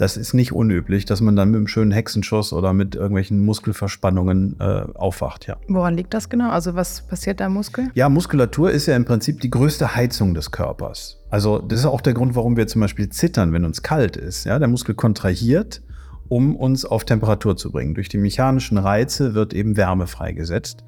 das 0.00 0.16
ist 0.16 0.32
nicht 0.32 0.52
unüblich, 0.52 1.04
dass 1.04 1.20
man 1.20 1.36
dann 1.36 1.50
mit 1.50 1.58
einem 1.58 1.66
schönen 1.68 1.90
Hexenschuss 1.90 2.54
oder 2.54 2.72
mit 2.72 2.94
irgendwelchen 2.94 3.44
Muskelverspannungen 3.44 4.56
äh, 4.58 4.84
aufwacht, 4.94 5.46
ja. 5.46 5.58
Woran 5.68 5.94
liegt 5.94 6.14
das 6.14 6.30
genau? 6.30 6.48
Also 6.48 6.74
was 6.74 7.02
passiert 7.02 7.40
da 7.40 7.46
im 7.46 7.52
Muskel? 7.52 7.90
Ja, 7.92 8.08
Muskulatur 8.08 8.70
ist 8.70 8.86
ja 8.86 8.96
im 8.96 9.04
Prinzip 9.04 9.40
die 9.40 9.50
größte 9.50 9.94
Heizung 9.94 10.32
des 10.32 10.50
Körpers. 10.52 11.18
Also 11.28 11.58
das 11.58 11.80
ist 11.80 11.84
auch 11.84 12.00
der 12.00 12.14
Grund, 12.14 12.34
warum 12.34 12.56
wir 12.56 12.66
zum 12.66 12.80
Beispiel 12.80 13.10
zittern, 13.10 13.52
wenn 13.52 13.66
uns 13.66 13.82
kalt 13.82 14.16
ist. 14.16 14.44
Ja, 14.44 14.58
der 14.58 14.68
Muskel 14.68 14.94
kontrahiert, 14.94 15.82
um 16.30 16.56
uns 16.56 16.86
auf 16.86 17.04
Temperatur 17.04 17.58
zu 17.58 17.70
bringen. 17.70 17.94
Durch 17.94 18.08
die 18.08 18.16
mechanischen 18.16 18.78
Reize 18.78 19.34
wird 19.34 19.52
eben 19.52 19.76
Wärme 19.76 20.06
freigesetzt. 20.06 20.84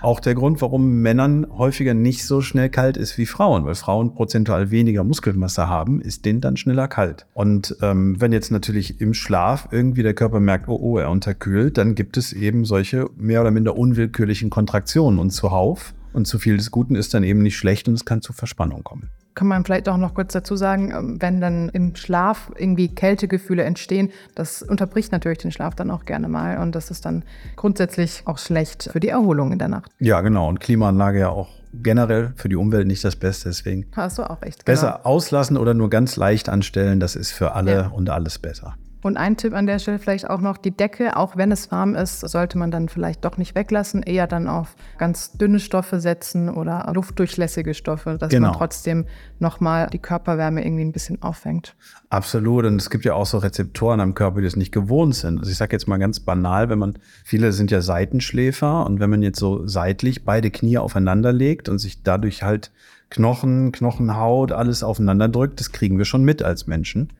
Auch 0.00 0.20
der 0.20 0.34
Grund, 0.34 0.60
warum 0.60 1.00
Männern 1.00 1.46
häufiger 1.56 1.94
nicht 1.94 2.26
so 2.26 2.42
schnell 2.42 2.68
kalt 2.68 2.98
ist 2.98 3.16
wie 3.16 3.24
Frauen, 3.24 3.64
weil 3.64 3.74
Frauen 3.74 4.14
prozentual 4.14 4.70
weniger 4.70 5.02
Muskelmasse 5.02 5.66
haben, 5.66 6.00
ist 6.02 6.26
denen 6.26 6.42
dann 6.42 6.58
schneller 6.58 6.88
kalt. 6.88 7.26
Und 7.32 7.74
ähm, 7.80 8.20
wenn 8.20 8.30
jetzt 8.30 8.52
natürlich 8.52 9.00
im 9.00 9.14
Schlaf 9.14 9.68
irgendwie 9.70 10.02
der 10.02 10.12
Körper 10.12 10.40
merkt, 10.40 10.68
oh, 10.68 10.78
oh, 10.78 10.98
er 10.98 11.10
unterkühlt, 11.10 11.78
dann 11.78 11.94
gibt 11.94 12.18
es 12.18 12.34
eben 12.34 12.66
solche 12.66 13.08
mehr 13.16 13.40
oder 13.40 13.50
minder 13.50 13.78
unwillkürlichen 13.78 14.50
Kontraktionen 14.50 15.18
und 15.18 15.30
zuhauf. 15.30 15.94
Und 16.14 16.26
zu 16.26 16.38
viel 16.38 16.56
des 16.56 16.70
Guten 16.70 16.94
ist 16.94 17.12
dann 17.12 17.24
eben 17.24 17.42
nicht 17.42 17.58
schlecht 17.58 17.88
und 17.88 17.94
es 17.94 18.04
kann 18.04 18.22
zu 18.22 18.32
Verspannung 18.32 18.82
kommen 18.82 19.10
kann 19.34 19.48
man 19.48 19.64
vielleicht 19.64 19.88
auch 19.88 19.96
noch 19.96 20.14
kurz 20.14 20.32
dazu 20.32 20.56
sagen, 20.56 20.92
ähm, 20.92 21.16
wenn 21.20 21.40
dann 21.40 21.68
im 21.70 21.96
Schlaf 21.96 22.50
irgendwie 22.56 22.88
Kältegefühle 22.88 23.64
entstehen, 23.64 24.10
das 24.34 24.62
unterbricht 24.62 25.12
natürlich 25.12 25.38
den 25.38 25.52
Schlaf 25.52 25.74
dann 25.74 25.90
auch 25.90 26.04
gerne 26.04 26.28
mal 26.28 26.58
und 26.58 26.74
das 26.74 26.90
ist 26.90 27.04
dann 27.04 27.24
grundsätzlich 27.56 28.22
auch 28.26 28.38
schlecht 28.38 28.88
für 28.92 29.00
die 29.00 29.08
Erholung 29.08 29.52
in 29.52 29.58
der 29.58 29.68
Nacht. 29.68 29.90
Ja, 29.98 30.20
genau. 30.20 30.48
Und 30.48 30.60
Klimaanlage 30.60 31.18
ja 31.18 31.28
auch 31.30 31.48
generell 31.72 32.32
für 32.36 32.48
die 32.48 32.56
Umwelt 32.56 32.86
nicht 32.86 33.04
das 33.04 33.16
Beste, 33.16 33.48
deswegen. 33.48 33.86
Hast 33.96 34.18
du 34.18 34.22
auch 34.22 34.42
recht. 34.42 34.64
Genau. 34.64 34.74
Besser 34.74 35.06
auslassen 35.06 35.56
oder 35.56 35.74
nur 35.74 35.90
ganz 35.90 36.16
leicht 36.16 36.48
anstellen, 36.48 37.00
das 37.00 37.16
ist 37.16 37.32
für 37.32 37.52
alle 37.52 37.74
ja. 37.74 37.86
und 37.88 38.10
alles 38.10 38.38
besser. 38.38 38.76
Und 39.04 39.18
ein 39.18 39.36
Tipp 39.36 39.52
an 39.52 39.66
der 39.66 39.78
Stelle 39.80 39.98
vielleicht 39.98 40.30
auch 40.30 40.40
noch, 40.40 40.56
die 40.56 40.70
Decke, 40.70 41.18
auch 41.18 41.36
wenn 41.36 41.52
es 41.52 41.70
warm 41.70 41.94
ist, 41.94 42.20
sollte 42.20 42.56
man 42.56 42.70
dann 42.70 42.88
vielleicht 42.88 43.22
doch 43.26 43.36
nicht 43.36 43.54
weglassen, 43.54 44.02
eher 44.02 44.26
dann 44.26 44.48
auf 44.48 44.76
ganz 44.96 45.32
dünne 45.32 45.60
Stoffe 45.60 46.00
setzen 46.00 46.48
oder 46.48 46.90
luftdurchlässige 46.94 47.74
Stoffe, 47.74 48.16
dass 48.18 48.30
genau. 48.30 48.48
man 48.48 48.56
trotzdem 48.56 49.04
nochmal 49.40 49.88
die 49.92 49.98
Körperwärme 49.98 50.64
irgendwie 50.64 50.86
ein 50.86 50.92
bisschen 50.92 51.20
auffängt. 51.20 51.76
Absolut. 52.08 52.64
Und 52.64 52.80
es 52.80 52.88
gibt 52.88 53.04
ja 53.04 53.12
auch 53.12 53.26
so 53.26 53.36
Rezeptoren 53.36 54.00
am 54.00 54.14
Körper, 54.14 54.38
die 54.38 54.46
das 54.46 54.56
nicht 54.56 54.72
gewohnt 54.72 55.14
sind. 55.14 55.38
Also 55.38 55.50
ich 55.50 55.58
sage 55.58 55.72
jetzt 55.76 55.86
mal 55.86 55.98
ganz 55.98 56.20
banal, 56.20 56.70
wenn 56.70 56.78
man, 56.78 56.98
viele 57.24 57.52
sind 57.52 57.70
ja 57.70 57.82
Seitenschläfer 57.82 58.86
und 58.86 59.00
wenn 59.00 59.10
man 59.10 59.20
jetzt 59.20 59.38
so 59.38 59.66
seitlich 59.66 60.24
beide 60.24 60.50
Knie 60.50 60.78
aufeinander 60.78 61.34
legt 61.34 61.68
und 61.68 61.76
sich 61.76 62.02
dadurch 62.02 62.42
halt 62.42 62.72
Knochen, 63.10 63.70
Knochenhaut, 63.70 64.50
alles 64.52 64.82
aufeinander 64.82 65.28
drückt, 65.28 65.60
das 65.60 65.72
kriegen 65.72 65.98
wir 65.98 66.06
schon 66.06 66.24
mit 66.24 66.42
als 66.42 66.66
Menschen. 66.66 67.12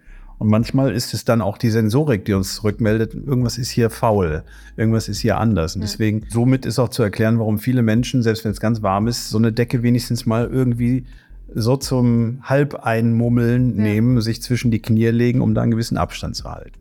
Und 0.45 0.51
manchmal 0.51 0.93
ist 0.93 1.15
es 1.15 1.25
dann 1.25 1.41
auch 1.41 1.57
die 1.57 1.71
Sensorik, 1.71 2.27
die 2.27 2.35
uns 2.35 2.63
rückmeldet, 2.65 3.15
irgendwas 3.15 3.57
ist 3.57 3.71
hier 3.71 3.89
faul, 3.89 4.43
irgendwas 4.77 5.09
ist 5.09 5.21
hier 5.21 5.39
anders. 5.39 5.75
Und 5.75 5.81
deswegen, 5.81 6.27
somit 6.29 6.67
ist 6.67 6.79
auch 6.79 6.91
zu 6.91 7.03
erklären, 7.03 7.39
warum 7.39 7.59
viele 7.59 7.81
Menschen, 7.81 8.23
selbst 8.23 8.45
wenn 8.45 8.51
es 8.53 8.61
ganz 8.61 8.83
warm 8.83 9.09
ist, 9.09 9.31
so 9.31 9.39
eine 9.39 9.55
Decke 9.55 9.83
wenigstens 9.83 10.27
mal 10.27 10.47
irgendwie 10.47 11.07
so 11.55 11.79
zum 11.79 12.41
Halbeinmummeln 12.43 13.75
ja. 13.79 13.83
nehmen, 13.85 14.21
sich 14.21 14.43
zwischen 14.43 14.71
die 14.71 14.83
Knie 14.83 15.07
legen, 15.07 15.41
um 15.41 15.55
da 15.55 15.63
einen 15.63 15.71
gewissen 15.71 15.97
Abstand 15.97 16.37
zu 16.37 16.45
halten. 16.45 16.79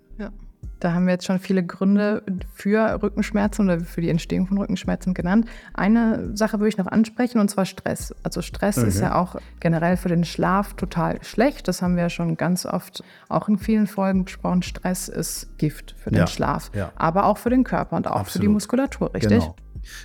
Da 0.83 0.93
haben 0.93 1.05
wir 1.05 1.13
jetzt 1.13 1.25
schon 1.25 1.39
viele 1.39 1.63
Gründe 1.63 2.23
für 2.53 3.01
Rückenschmerzen 3.01 3.69
oder 3.69 3.79
für 3.79 4.01
die 4.01 4.09
Entstehung 4.09 4.47
von 4.47 4.57
Rückenschmerzen 4.57 5.13
genannt. 5.13 5.47
Eine 5.73 6.35
Sache 6.35 6.59
würde 6.59 6.67
ich 6.67 6.77
noch 6.77 6.87
ansprechen 6.87 7.39
und 7.39 7.49
zwar 7.49 7.63
Stress. 7.63 8.13
Also 8.21 8.41
Stress 8.41 8.75
mhm. 8.75 8.87
ist 8.89 8.99
ja 8.99 9.15
auch 9.15 9.37
generell 9.61 9.95
für 9.95 10.09
den 10.09 10.25
Schlaf 10.25 10.73
total 10.73 11.23
schlecht. 11.23 11.69
Das 11.69 11.81
haben 11.81 11.95
wir 11.95 12.03
ja 12.03 12.09
schon 12.09 12.35
ganz 12.35 12.65
oft 12.65 13.01
auch 13.29 13.47
in 13.47 13.57
vielen 13.57 13.87
Folgen 13.87 14.25
besprochen. 14.25 14.61
Stress 14.61 15.07
ist 15.07 15.57
Gift 15.57 15.95
für 15.97 16.09
den 16.09 16.19
ja, 16.19 16.27
Schlaf, 16.27 16.69
ja. 16.75 16.91
aber 16.97 17.27
auch 17.27 17.37
für 17.37 17.49
den 17.49 17.63
Körper 17.63 17.95
und 17.95 18.05
auch 18.07 18.19
Absolut. 18.19 18.31
für 18.33 18.39
die 18.39 18.47
Muskulatur, 18.49 19.13
richtig? 19.13 19.39
Genau. 19.39 19.55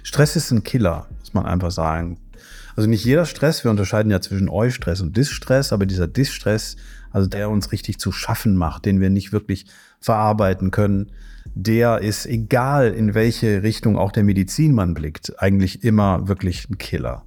Stress 0.03 0.37
ist 0.37 0.51
ein 0.51 0.63
Killer, 0.63 1.07
muss 1.21 1.35
man 1.35 1.47
einfach 1.47 1.71
sagen. 1.71 2.19
Also 2.77 2.89
nicht 2.89 3.05
jeder 3.05 3.27
Stress, 3.27 3.65
wir 3.65 3.71
unterscheiden 3.71 4.13
ja 4.13 4.21
zwischen 4.21 4.49
Eustress 4.49 5.01
und 5.01 5.17
Distress, 5.17 5.73
aber 5.73 5.85
dieser 5.85 6.07
Distress, 6.07 6.77
also 7.11 7.27
der 7.29 7.51
uns 7.51 7.73
richtig 7.73 7.99
zu 7.99 8.13
schaffen 8.13 8.57
macht, 8.57 8.85
den 8.85 9.01
wir 9.01 9.11
nicht 9.11 9.33
wirklich 9.33 9.67
verarbeiten 10.01 10.71
können, 10.71 11.11
der 11.55 12.01
ist, 12.03 12.27
egal 12.27 12.93
in 12.93 13.15
welche 13.15 13.63
Richtung 13.65 13.99
auch 13.99 14.13
der 14.13 14.23
Medizin 14.23 14.75
man 14.75 14.95
blickt, 14.95 15.41
eigentlich 15.43 15.83
immer 15.83 16.29
wirklich 16.29 16.69
ein 16.71 16.79
Killer. 16.79 17.25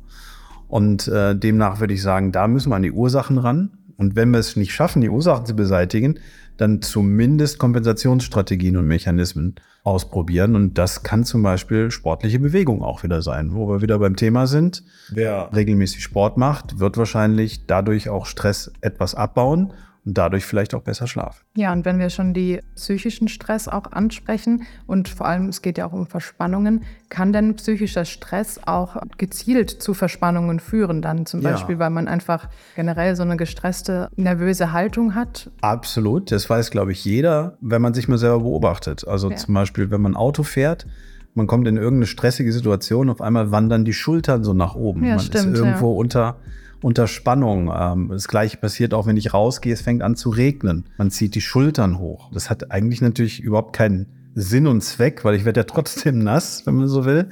Und 0.67 1.10
äh, 1.10 1.36
demnach 1.36 1.81
würde 1.81 1.93
ich 1.93 2.01
sagen, 2.01 2.31
da 2.31 2.48
müssen 2.48 2.70
wir 2.70 2.77
an 2.77 2.84
die 2.84 2.93
Ursachen 2.93 3.38
ran. 3.38 3.72
Und 3.98 4.15
wenn 4.15 4.31
wir 4.31 4.39
es 4.39 4.55
nicht 4.55 4.74
schaffen, 4.74 5.01
die 5.01 5.10
Ursachen 5.10 5.46
zu 5.46 5.53
beseitigen, 5.53 6.17
dann 6.62 6.82
zumindest 6.82 7.58
Kompensationsstrategien 7.58 8.77
und 8.77 8.88
Mechanismen 8.88 9.56
ausprobieren. 9.84 10.56
Und 10.56 10.77
das 10.77 11.03
kann 11.03 11.24
zum 11.24 11.41
Beispiel 11.41 11.89
sportliche 11.89 12.39
Bewegung 12.39 12.84
auch 12.84 13.03
wieder 13.03 13.22
sein, 13.22 13.53
wo 13.53 13.68
wir 13.68 13.82
wieder 13.82 13.98
beim 13.98 14.15
Thema 14.15 14.46
sind. 14.46 14.84
Wer 15.10 15.50
regelmäßig 15.53 16.03
Sport 16.03 16.38
macht, 16.38 16.80
wird 16.80 16.98
wahrscheinlich 16.98 17.65
dadurch 17.65 18.10
auch 18.10 18.25
Stress 18.25 18.72
etwas 18.82 19.15
abbauen 19.15 19.74
und 20.05 20.17
dadurch 20.17 20.46
vielleicht 20.46 20.74
auch 20.74 20.81
besser 20.81 21.08
schlafen. 21.08 21.43
Ja, 21.55 21.72
und 21.72 21.86
wenn 21.86 22.00
wir 22.00 22.10
schon 22.10 22.34
die 22.34 22.60
psychischen 22.75 23.27
Stress 23.27 23.67
auch 23.67 23.91
ansprechen 23.91 24.63
und 24.88 25.10
vor 25.10 25.27
allem 25.27 25.50
es 25.50 25.62
geht 25.62 25.77
ja 25.77 25.86
auch 25.86 25.93
um 25.93 26.08
Verspannungen, 26.08 26.84
kann 27.10 27.34
denn 27.34 27.55
psychischer 27.55 28.05
Stress 28.05 28.60
auch 28.65 28.98
gezielt 29.17 29.70
zu 29.70 29.93
Verspannungen 29.93 30.60
führen 30.60 31.01
dann 31.01 31.25
zum 31.25 31.41
Beispiel, 31.41 31.75
ja. 31.75 31.79
weil 31.79 31.89
man 31.91 32.08
einfach 32.08 32.50
generell 32.75 33.15
so 33.15 33.24
eine 33.24 33.38
gestresste, 33.38 34.10
nervöse 34.15 34.72
Haltung 34.72 35.13
hat? 35.13 35.51
Absolut, 35.62 36.31
das 36.31 36.50
weiß 36.50 36.72
glaube 36.72 36.91
ich 36.93 37.05
jeder, 37.05 37.58
wenn 37.62 37.81
man 37.81 37.93
sich 37.93 38.08
mal 38.08 38.17
selber 38.17 38.39
beobachtet. 38.39 39.08
Also 39.08 39.29
ja. 39.29 39.36
zum 39.36 39.53
Beispiel, 39.53 39.91
wenn 39.91 40.01
man 40.01 40.15
Auto 40.15 40.43
fährt, 40.43 40.88
man 41.34 41.48
kommt 41.48 41.67
in 41.67 41.77
irgendeine 41.77 42.08
stressige 42.08 42.51
Situation, 42.51 43.10
auf 43.10 43.22
einmal 43.22 43.51
wandern 43.51 43.86
die 43.86 43.93
Schultern 43.93 44.43
so 44.43 44.53
nach 44.53 44.75
oben. 44.75 45.03
Ja, 45.03 45.15
man 45.15 45.20
stimmt, 45.20 45.53
ist 45.53 45.60
irgendwo 45.60 45.93
ja. 45.93 45.98
unter 45.98 46.38
unter 46.82 47.08
Spannung. 47.08 47.72
Ähm, 47.76 48.10
das 48.10 48.28
gleiche 48.28 48.58
passiert 48.58 48.94
auch, 48.94 49.06
wenn 49.08 49.18
ich 49.18 49.34
rausgehe, 49.34 49.74
es 49.74 49.82
fängt 49.82 50.02
an 50.02 50.16
zu 50.16 50.30
regnen. 50.30 50.86
Man 50.98 51.12
zieht 51.12 51.36
die 51.36 51.42
Schultern 51.42 52.00
hoch. 52.00 52.30
Das 52.34 52.50
hat 52.50 52.72
eigentlich 52.72 53.02
natürlich 53.02 53.40
überhaupt 53.40 53.74
keinen 53.74 54.08
Sinn 54.34 54.68
und 54.68 54.82
Zweck, 54.82 55.24
weil 55.26 55.36
ich 55.36 55.46
werde 55.46 55.62
ja 55.62 55.64
trotzdem 55.68 56.20
nass, 56.20 56.66
wenn 56.66 56.76
man 56.76 56.88
so 56.88 57.06
will. 57.06 57.30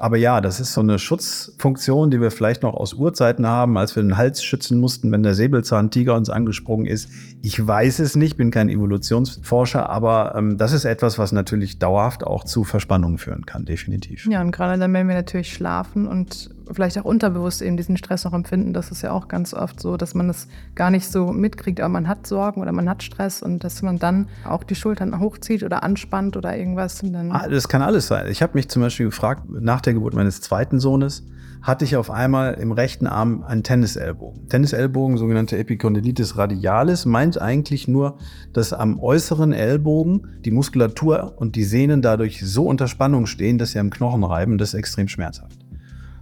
Aber 0.00 0.16
ja, 0.16 0.40
das 0.40 0.60
ist 0.60 0.74
so 0.74 0.80
eine 0.80 0.98
Schutzfunktion, 0.98 2.10
die 2.10 2.20
wir 2.20 2.30
vielleicht 2.30 2.62
noch 2.62 2.74
aus 2.74 2.94
Urzeiten 2.94 3.46
haben, 3.46 3.76
als 3.76 3.96
wir 3.96 4.02
den 4.02 4.16
Hals 4.16 4.44
schützen 4.44 4.78
mussten, 4.78 5.10
wenn 5.10 5.24
der 5.24 5.34
Säbelzahntiger 5.34 6.14
uns 6.14 6.30
angesprungen 6.30 6.86
ist. 6.86 7.10
Ich 7.42 7.66
weiß 7.66 7.98
es 7.98 8.14
nicht, 8.14 8.36
bin 8.36 8.52
kein 8.52 8.68
Evolutionsforscher, 8.68 9.90
aber 9.90 10.34
ähm, 10.36 10.56
das 10.56 10.72
ist 10.72 10.84
etwas, 10.84 11.18
was 11.18 11.32
natürlich 11.32 11.80
dauerhaft 11.80 12.24
auch 12.24 12.44
zu 12.44 12.62
Verspannungen 12.62 13.18
führen 13.18 13.44
kann, 13.44 13.64
definitiv. 13.64 14.26
Ja, 14.30 14.40
und 14.40 14.52
gerade 14.52 14.78
dann, 14.78 14.92
wenn 14.92 15.08
wir 15.08 15.16
natürlich 15.16 15.52
schlafen 15.52 16.06
und 16.06 16.50
vielleicht 16.70 16.98
auch 16.98 17.04
unterbewusst 17.04 17.62
eben 17.62 17.76
diesen 17.76 17.96
Stress 17.96 18.24
noch 18.24 18.32
empfinden. 18.32 18.72
Das 18.72 18.90
ist 18.90 19.02
ja 19.02 19.12
auch 19.12 19.28
ganz 19.28 19.54
oft 19.54 19.80
so, 19.80 19.96
dass 19.96 20.14
man 20.14 20.28
es 20.28 20.48
gar 20.74 20.90
nicht 20.90 21.10
so 21.10 21.32
mitkriegt, 21.32 21.80
aber 21.80 21.88
man 21.88 22.08
hat 22.08 22.26
Sorgen 22.26 22.60
oder 22.60 22.72
man 22.72 22.88
hat 22.88 23.02
Stress 23.02 23.42
und 23.42 23.64
dass 23.64 23.82
man 23.82 23.98
dann 23.98 24.28
auch 24.44 24.64
die 24.64 24.74
Schultern 24.74 25.18
hochzieht 25.20 25.62
oder 25.62 25.82
anspannt 25.82 26.36
oder 26.36 26.56
irgendwas. 26.56 27.02
Ah, 27.30 27.48
das 27.48 27.68
kann 27.68 27.82
alles 27.82 28.06
sein. 28.06 28.26
Ich 28.30 28.42
habe 28.42 28.54
mich 28.54 28.68
zum 28.68 28.82
Beispiel 28.82 29.06
gefragt, 29.06 29.44
nach 29.48 29.80
der 29.80 29.94
Geburt 29.94 30.14
meines 30.14 30.40
zweiten 30.40 30.80
Sohnes, 30.80 31.24
hatte 31.62 31.84
ich 31.84 31.96
auf 31.96 32.10
einmal 32.10 32.54
im 32.54 32.72
rechten 32.72 33.06
Arm 33.06 33.42
einen 33.42 33.62
Tennisellbogen. 33.62 34.48
Tennisellbogen, 34.48 35.16
sogenannte 35.16 35.58
Epicondylitis 35.58 36.36
radialis, 36.36 37.04
meint 37.04 37.40
eigentlich 37.40 37.88
nur, 37.88 38.18
dass 38.52 38.72
am 38.72 39.00
äußeren 39.00 39.52
Ellbogen 39.52 40.40
die 40.44 40.50
Muskulatur 40.50 41.34
und 41.36 41.56
die 41.56 41.64
Sehnen 41.64 42.02
dadurch 42.02 42.40
so 42.44 42.64
unter 42.64 42.88
Spannung 42.88 43.26
stehen, 43.26 43.58
dass 43.58 43.72
sie 43.72 43.78
am 43.78 43.90
Knochen 43.90 44.24
reiben. 44.24 44.58
Das 44.58 44.70
ist 44.70 44.74
extrem 44.74 45.08
schmerzhaft. 45.08 45.67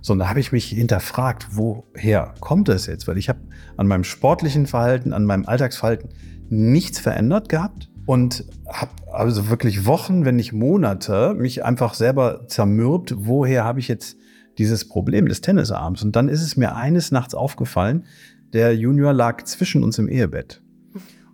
So, 0.07 0.13
und 0.13 0.21
da 0.21 0.29
habe 0.29 0.39
ich 0.39 0.53
mich 0.53 0.67
hinterfragt, 0.67 1.49
woher 1.51 2.33
kommt 2.39 2.69
das 2.69 2.87
jetzt? 2.87 3.09
Weil 3.09 3.19
ich 3.19 3.29
habe 3.29 3.41
an 3.77 3.89
meinem 3.89 4.05
sportlichen 4.05 4.69
Verhalten, 4.69 5.13
an 5.13 5.25
meinem 5.25 5.47
Alltagsverhalten 5.47 6.11
nichts 6.49 7.01
verändert 7.01 7.49
gehabt 7.49 7.91
und 8.07 8.45
habe 8.69 8.93
also 9.13 9.49
wirklich 9.49 9.85
Wochen, 9.85 10.25
wenn 10.25 10.37
nicht 10.37 10.53
Monate, 10.53 11.35
mich 11.35 11.65
einfach 11.65 11.95
selber 11.95 12.47
zermürbt, 12.47 13.17
woher 13.17 13.65
habe 13.65 13.81
ich 13.81 13.89
jetzt 13.89 14.17
dieses 14.59 14.87
Problem 14.87 15.27
des 15.27 15.41
Tennisarms? 15.41 16.05
Und 16.05 16.15
dann 16.15 16.29
ist 16.29 16.43
es 16.43 16.57
mir 16.57 16.77
eines 16.77 17.11
Nachts 17.11 17.35
aufgefallen, 17.35 18.05
der 18.53 18.77
Junior 18.77 19.13
lag 19.13 19.43
zwischen 19.43 19.83
uns 19.83 19.99
im 19.99 20.09
Ehebett. 20.09 20.63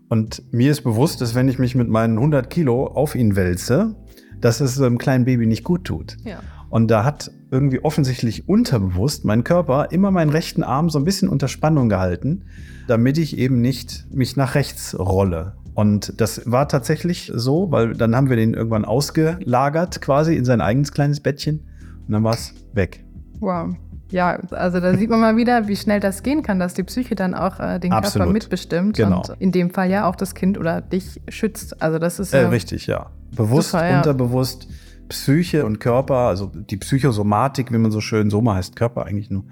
Und 0.08 0.50
mir 0.50 0.70
ist 0.70 0.80
bewusst, 0.80 1.20
dass 1.20 1.34
wenn 1.34 1.50
ich 1.50 1.58
mich 1.58 1.74
mit 1.74 1.90
meinen 1.90 2.16
100 2.16 2.48
Kilo 2.48 2.86
auf 2.86 3.16
ihn 3.16 3.36
wälze, 3.36 3.96
dass 4.40 4.60
es 4.60 4.80
einem 4.80 4.96
kleinen 4.96 5.26
Baby 5.26 5.44
nicht 5.44 5.62
gut 5.62 5.84
tut. 5.84 6.16
Ja. 6.24 6.40
Und 6.72 6.90
da 6.90 7.04
hat 7.04 7.30
irgendwie 7.50 7.84
offensichtlich 7.84 8.48
unterbewusst 8.48 9.26
mein 9.26 9.44
Körper 9.44 9.88
immer 9.90 10.10
meinen 10.10 10.30
rechten 10.30 10.62
Arm 10.62 10.88
so 10.88 10.98
ein 10.98 11.04
bisschen 11.04 11.28
unter 11.28 11.46
Spannung 11.46 11.90
gehalten, 11.90 12.46
damit 12.88 13.18
ich 13.18 13.36
eben 13.36 13.60
nicht 13.60 14.06
mich 14.10 14.38
nach 14.38 14.54
rechts 14.54 14.98
rolle. 14.98 15.52
Und 15.74 16.18
das 16.18 16.50
war 16.50 16.68
tatsächlich 16.68 17.30
so, 17.34 17.70
weil 17.70 17.92
dann 17.92 18.16
haben 18.16 18.30
wir 18.30 18.36
den 18.36 18.54
irgendwann 18.54 18.86
ausgelagert 18.86 20.00
quasi 20.00 20.34
in 20.34 20.46
sein 20.46 20.62
eigenes 20.62 20.92
kleines 20.92 21.20
Bettchen 21.20 21.60
und 22.06 22.12
dann 22.14 22.24
war 22.24 22.32
es 22.32 22.54
weg. 22.72 23.04
Wow. 23.40 23.76
Ja, 24.10 24.40
also 24.52 24.80
da 24.80 24.96
sieht 24.96 25.10
man 25.10 25.20
mal 25.20 25.36
wieder, 25.36 25.68
wie 25.68 25.76
schnell 25.76 26.00
das 26.00 26.22
gehen 26.22 26.42
kann, 26.42 26.58
dass 26.58 26.72
die 26.72 26.84
Psyche 26.84 27.14
dann 27.14 27.34
auch 27.34 27.60
äh, 27.60 27.80
den 27.80 27.92
Absolut. 27.92 28.24
Körper 28.24 28.32
mitbestimmt 28.32 28.96
genau. 28.96 29.18
und 29.18 29.36
in 29.40 29.52
dem 29.52 29.68
Fall 29.68 29.90
ja 29.90 30.08
auch 30.08 30.16
das 30.16 30.34
Kind 30.34 30.56
oder 30.56 30.80
dich 30.80 31.20
schützt. 31.28 31.82
Also 31.82 31.98
das 31.98 32.18
ist 32.18 32.32
äh, 32.32 32.44
ja 32.44 32.48
richtig, 32.48 32.86
ja. 32.86 33.10
Bewusst, 33.36 33.72
super, 33.72 33.90
ja. 33.90 33.98
unterbewusst 33.98 34.68
Psyche 35.12 35.64
und 35.64 35.78
Körper, 35.78 36.28
also 36.28 36.50
die 36.54 36.76
Psychosomatik, 36.76 37.72
wie 37.72 37.78
man 37.78 37.90
so 37.90 38.00
schön, 38.00 38.30
Soma 38.30 38.54
heißt 38.54 38.76
Körper 38.76 39.04
eigentlich 39.04 39.30
nur, 39.30 39.44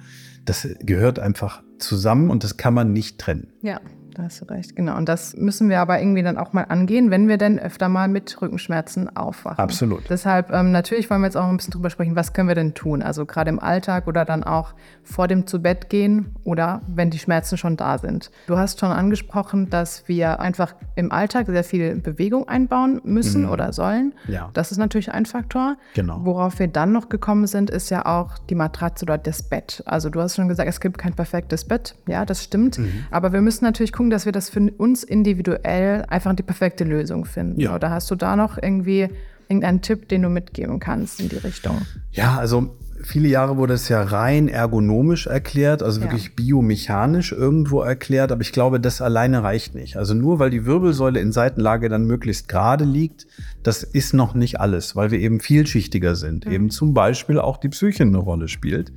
das 0.45 0.67
gehört 0.81 1.19
einfach 1.19 1.63
zusammen 1.79 2.31
und 2.31 2.45
das 2.45 2.57
kann 2.57 2.75
man 2.75 2.93
nicht 2.93 3.19
trennen. 3.19 3.53
Ja 3.63 3.81
da 4.15 4.25
hast 4.25 4.41
du 4.41 4.45
recht, 4.47 4.77
genau. 4.77 4.97
Und 4.97 5.09
das 5.09 5.37
müssen 5.37 5.69
wir 5.69 5.81
aber 5.81 6.01
irgendwie 6.01 6.23
dann 6.23 6.37
auch 6.39 6.53
mal 6.53 6.65
angehen, 6.65 7.11
wenn 7.11 7.29
wir 7.29 7.39
denn 7.39 7.59
öfter 7.59 7.89
mal 7.89 8.09
mit 8.09 8.41
Rückenschmerzen 8.41 9.15
aufwachen. 9.17 9.59
Absolut. 9.59 10.09
Deshalb 10.09 10.51
ähm, 10.53 10.73
natürlich 10.73 11.09
wollen 11.11 11.21
wir 11.21 11.27
jetzt 11.27 11.37
auch 11.37 11.49
ein 11.49 11.57
bisschen 11.57 11.73
drüber 11.73 11.91
sprechen, 11.91 12.17
was 12.17 12.33
können 12.33 12.49
wir 12.49 12.55
denn 12.55 12.75
tun? 12.75 13.03
Also 13.03 13.27
gerade 13.27 13.51
im 13.51 13.59
Alltag 13.61 14.07
oder 14.07 14.25
dann 14.25 14.45
auch 14.45 14.75
vor 15.03 15.29
dem 15.29 15.47
zu 15.47 15.61
Bett 15.63 15.89
gehen 15.89 16.35
oder 16.45 16.83
wenn 16.89 17.11
die 17.11 17.19
Schmerzen 17.19 17.57
schon 17.57 17.77
da 17.77 17.99
sind. 17.99 18.31
Du 18.47 18.57
hast 18.57 18.81
schon 18.81 18.91
angesprochen, 18.91 19.71
dass 19.71 20.09
wir 20.09 20.41
einfach 20.41 20.75
im 20.97 21.13
Alltag 21.13 21.47
sehr 21.47 21.65
viel 21.65 21.97
Bewegung 21.97 22.49
einbauen 22.49 23.01
müssen 23.05 23.43
mhm. 23.43 23.51
oder 23.51 23.73
sollen. 23.73 24.15
Ja. 24.27 24.51
Das 24.55 24.73
ist 24.73 24.79
natürlich 24.79 25.13
ein 25.13 25.27
Faktor. 25.27 25.77
Genau. 25.95 26.21
Worauf 26.25 26.59
wir 26.59 26.69
dann 26.69 26.93
noch 26.93 27.09
gekommen 27.09 27.47
sind, 27.47 27.71
ist 27.71 27.91
ja 27.91 28.07
auch 28.07 28.39
die 28.39 28.55
Matratze 28.55 29.05
oder 29.05 29.19
das 29.19 29.43
Bett. 29.43 29.83
Also 29.87 30.11
du 30.11 30.21
hast 30.21 30.37
schon 30.37 30.49
gesagt, 30.49 30.69
es 30.69 30.81
gibt 30.81 30.99
kein 30.99 31.15
perfektes 31.15 31.65
Bett. 31.65 31.95
Ja, 32.07 32.25
das 32.25 32.43
stimmt. 32.43 32.79
Mhm. 32.79 33.05
Aber 33.11 33.33
wir 33.33 33.41
müssen 33.41 33.65
natürlich 33.65 33.93
gucken, 33.93 34.00
dass 34.09 34.25
wir 34.25 34.33
das 34.33 34.49
für 34.49 34.71
uns 34.79 35.05
individuell 35.05 36.07
einfach 36.09 36.35
die 36.35 36.43
perfekte 36.43 36.85
Lösung 36.85 37.27
finden. 37.27 37.61
Ja. 37.61 37.75
Oder 37.75 37.91
hast 37.91 38.11
du 38.11 38.15
da 38.15 38.37
noch 38.37 38.57
irgendwie 38.57 39.09
irgendeinen 39.49 39.83
Tipp, 39.83 40.09
den 40.09 40.23
du 40.23 40.29
mitgeben 40.31 40.79
kannst 40.79 41.21
in 41.21 41.29
die 41.29 41.37
Richtung? 41.37 41.83
Ja, 42.13 42.39
also 42.39 42.77
viele 43.03 43.29
Jahre 43.29 43.57
wurde 43.57 43.75
es 43.75 43.89
ja 43.89 44.03
rein 44.03 44.49
ergonomisch 44.49 45.27
erklärt, 45.27 45.83
also 45.83 46.01
wirklich 46.01 46.27
ja. 46.27 46.31
biomechanisch 46.37 47.33
irgendwo 47.33 47.81
erklärt, 47.81 48.33
aber 48.33 48.43
ich 48.43 48.53
glaube, 48.53 48.81
das 48.81 49.01
alleine 49.01 49.43
reicht 49.43 49.75
nicht. 49.75 49.97
Also 49.97 50.15
nur 50.15 50.39
weil 50.39 50.51
die 50.51 50.67
Wirbelsäule 50.67 51.21
in 51.21 51.33
Seitenlage 51.33 51.89
dann 51.89 52.05
möglichst 52.05 52.49
gerade 52.49 52.85
liegt, 52.85 53.27
das 53.63 53.83
ist 53.83 54.15
noch 54.15 54.35
nicht 54.35 54.61
alles, 54.61 54.97
weil 54.97 55.11
wir 55.11 55.19
eben 55.19 55.41
vielschichtiger 55.41 56.15
sind, 56.15 56.47
mhm. 56.47 56.53
eben 56.53 56.71
zum 56.71 56.95
Beispiel 56.95 57.39
auch 57.39 57.57
die 57.57 57.69
Psyche 57.69 58.05
eine 58.05 58.19
Rolle 58.19 58.49
spielt. 58.49 58.93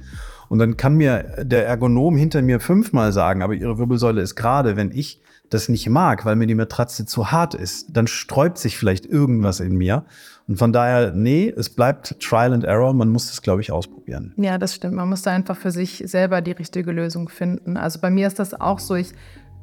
Und 0.54 0.60
dann 0.60 0.78
kann 0.78 0.94
mir 0.94 1.24
der 1.42 1.66
Ergonom 1.66 2.16
hinter 2.16 2.44
mir 2.44 2.60
fünfmal 2.60 3.12
sagen, 3.12 3.42
aber 3.42 3.56
ihre 3.56 3.80
Wirbelsäule 3.80 4.22
ist 4.22 4.36
gerade, 4.36 4.76
wenn 4.76 4.92
ich 4.92 5.20
das 5.50 5.68
nicht 5.68 5.90
mag, 5.90 6.26
weil 6.26 6.36
mir 6.36 6.46
die 6.46 6.54
Matratze 6.54 7.08
zu 7.08 7.32
hart 7.32 7.56
ist, 7.56 7.98
dann 7.98 8.06
sträubt 8.06 8.60
sich 8.60 8.78
vielleicht 8.78 9.08
irgendwas 9.08 9.60
in 9.60 9.76
mir. 9.76 10.06
Und 10.48 10.58
von 10.58 10.72
daher, 10.72 11.12
nee, 11.12 11.52
es 11.58 11.72
bleibt 11.72 12.20
Trial 12.20 12.54
and 12.54 12.66
Error. 12.66 12.94
Man 12.94 13.10
muss 13.10 13.30
das, 13.30 13.42
glaube 13.42 13.62
ich, 13.62 13.72
ausprobieren. 13.72 14.36
Ja, 14.38 14.60
das 14.60 14.76
stimmt. 14.76 14.94
Man 14.94 15.10
muss 15.10 15.24
da 15.24 15.32
einfach 15.32 15.58
für 15.58 15.72
sich 15.72 16.04
selber 16.06 16.42
die 16.42 16.52
richtige 16.52 16.92
Lösung 16.92 17.30
finden. 17.30 17.76
Also 17.76 18.00
bei 18.00 18.12
mir 18.12 18.28
ist 18.28 18.38
das 18.38 18.54
auch 18.54 18.78
so. 18.78 18.94
Ich 18.94 19.12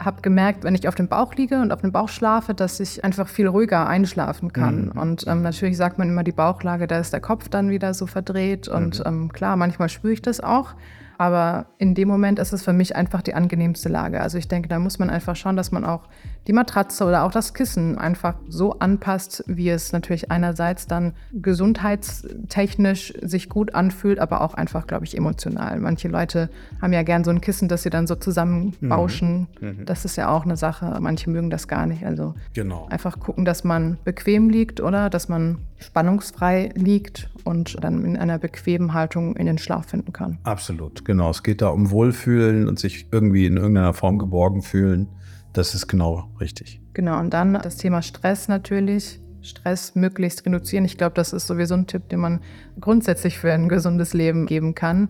habe 0.00 0.22
gemerkt, 0.22 0.64
wenn 0.64 0.74
ich 0.74 0.88
auf 0.88 0.94
dem 0.94 1.08
Bauch 1.08 1.34
liege 1.34 1.60
und 1.60 1.72
auf 1.72 1.82
dem 1.82 1.92
Bauch 1.92 2.08
schlafe, 2.08 2.54
dass 2.54 2.80
ich 2.80 3.04
einfach 3.04 3.28
viel 3.28 3.46
ruhiger 3.46 3.86
einschlafen 3.86 4.52
kann. 4.52 4.86
Mhm. 4.86 5.00
Und 5.00 5.26
ähm, 5.26 5.42
natürlich 5.42 5.76
sagt 5.76 5.98
man 5.98 6.08
immer 6.08 6.24
die 6.24 6.32
Bauchlage, 6.32 6.86
da 6.86 6.98
ist 6.98 7.12
der 7.12 7.20
Kopf 7.20 7.48
dann 7.48 7.68
wieder 7.68 7.92
so 7.92 8.06
verdreht. 8.06 8.66
Und 8.66 9.00
mhm. 9.00 9.04
ähm, 9.06 9.32
klar, 9.32 9.56
manchmal 9.56 9.90
spüre 9.90 10.14
ich 10.14 10.22
das 10.22 10.40
auch. 10.40 10.74
Aber 11.18 11.66
in 11.76 11.94
dem 11.94 12.08
Moment 12.08 12.38
ist 12.38 12.54
es 12.54 12.62
für 12.62 12.72
mich 12.72 12.96
einfach 12.96 13.20
die 13.20 13.34
angenehmste 13.34 13.90
Lage. 13.90 14.22
Also 14.22 14.38
ich 14.38 14.48
denke, 14.48 14.70
da 14.70 14.78
muss 14.78 14.98
man 14.98 15.10
einfach 15.10 15.36
schauen, 15.36 15.54
dass 15.54 15.70
man 15.70 15.84
auch 15.84 16.08
die 16.46 16.52
Matratze 16.52 17.04
oder 17.04 17.24
auch 17.24 17.30
das 17.30 17.54
Kissen 17.54 17.98
einfach 17.98 18.34
so 18.48 18.78
anpasst, 18.78 19.44
wie 19.46 19.68
es 19.68 19.92
natürlich 19.92 20.30
einerseits 20.30 20.86
dann 20.86 21.12
gesundheitstechnisch 21.32 23.12
sich 23.20 23.48
gut 23.48 23.74
anfühlt, 23.74 24.18
aber 24.18 24.40
auch 24.40 24.54
einfach, 24.54 24.86
glaube 24.86 25.04
ich, 25.04 25.16
emotional. 25.16 25.78
Manche 25.80 26.08
Leute 26.08 26.48
haben 26.80 26.92
ja 26.92 27.02
gern 27.02 27.24
so 27.24 27.30
ein 27.30 27.40
Kissen, 27.40 27.68
das 27.68 27.82
sie 27.82 27.90
dann 27.90 28.06
so 28.06 28.14
zusammenbauschen. 28.14 29.48
Mhm. 29.60 29.68
Mhm. 29.68 29.84
Das 29.84 30.04
ist 30.04 30.16
ja 30.16 30.30
auch 30.30 30.44
eine 30.44 30.56
Sache. 30.56 30.96
Manche 31.00 31.30
mögen 31.30 31.50
das 31.50 31.68
gar 31.68 31.86
nicht. 31.86 32.04
Also 32.04 32.34
genau. 32.54 32.86
einfach 32.90 33.20
gucken, 33.20 33.44
dass 33.44 33.62
man 33.64 33.98
bequem 34.04 34.48
liegt 34.48 34.80
oder 34.80 35.10
dass 35.10 35.28
man 35.28 35.58
spannungsfrei 35.78 36.70
liegt 36.74 37.30
und 37.44 37.82
dann 37.82 38.04
in 38.04 38.16
einer 38.16 38.38
bequemen 38.38 38.94
Haltung 38.94 39.36
in 39.36 39.46
den 39.46 39.58
Schlaf 39.58 39.86
finden 39.86 40.12
kann. 40.12 40.38
Absolut, 40.44 41.04
genau. 41.04 41.30
Es 41.30 41.42
geht 41.42 41.62
da 41.62 41.68
um 41.68 41.90
Wohlfühlen 41.90 42.68
und 42.68 42.78
sich 42.78 43.06
irgendwie 43.10 43.46
in 43.46 43.56
irgendeiner 43.56 43.94
Form 43.94 44.18
geborgen 44.18 44.62
fühlen. 44.62 45.08
Das 45.52 45.74
ist 45.74 45.88
genau 45.88 46.30
richtig. 46.40 46.80
Genau, 46.94 47.18
und 47.18 47.30
dann 47.30 47.54
das 47.54 47.76
Thema 47.76 48.02
Stress 48.02 48.48
natürlich. 48.48 49.20
Stress 49.42 49.94
möglichst 49.94 50.44
reduzieren. 50.44 50.84
Ich 50.84 50.98
glaube, 50.98 51.14
das 51.14 51.32
ist 51.32 51.46
sowieso 51.46 51.74
ein 51.74 51.86
Tipp, 51.86 52.08
den 52.10 52.20
man 52.20 52.40
grundsätzlich 52.78 53.38
für 53.38 53.52
ein 53.52 53.68
gesundes 53.68 54.12
Leben 54.12 54.46
geben 54.46 54.74
kann. 54.74 55.08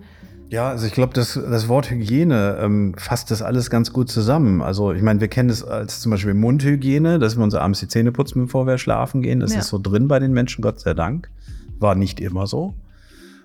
Ja, 0.50 0.68
also 0.68 0.86
ich 0.86 0.92
glaube, 0.92 1.12
das, 1.14 1.34
das 1.34 1.68
Wort 1.68 1.90
Hygiene 1.90 2.58
ähm, 2.60 2.94
fasst 2.96 3.30
das 3.30 3.40
alles 3.40 3.70
ganz 3.70 3.92
gut 3.92 4.10
zusammen. 4.10 4.62
Also 4.62 4.92
ich 4.92 5.02
meine, 5.02 5.20
wir 5.20 5.28
kennen 5.28 5.48
es 5.48 5.62
als 5.62 6.00
zum 6.00 6.10
Beispiel 6.10 6.34
Mundhygiene, 6.34 7.20
dass 7.20 7.36
wir 7.36 7.44
uns 7.44 7.54
abends 7.54 7.78
die 7.80 7.88
Zähne 7.88 8.10
putzen, 8.10 8.46
bevor 8.46 8.66
wir 8.66 8.76
schlafen 8.76 9.22
gehen. 9.22 9.40
Das 9.40 9.52
ja. 9.52 9.60
ist 9.60 9.68
so 9.68 9.78
drin 9.78 10.08
bei 10.08 10.18
den 10.18 10.32
Menschen, 10.32 10.62
Gott 10.62 10.80
sei 10.80 10.94
Dank. 10.94 11.30
War 11.78 11.94
nicht 11.94 12.20
immer 12.20 12.48
so. 12.48 12.74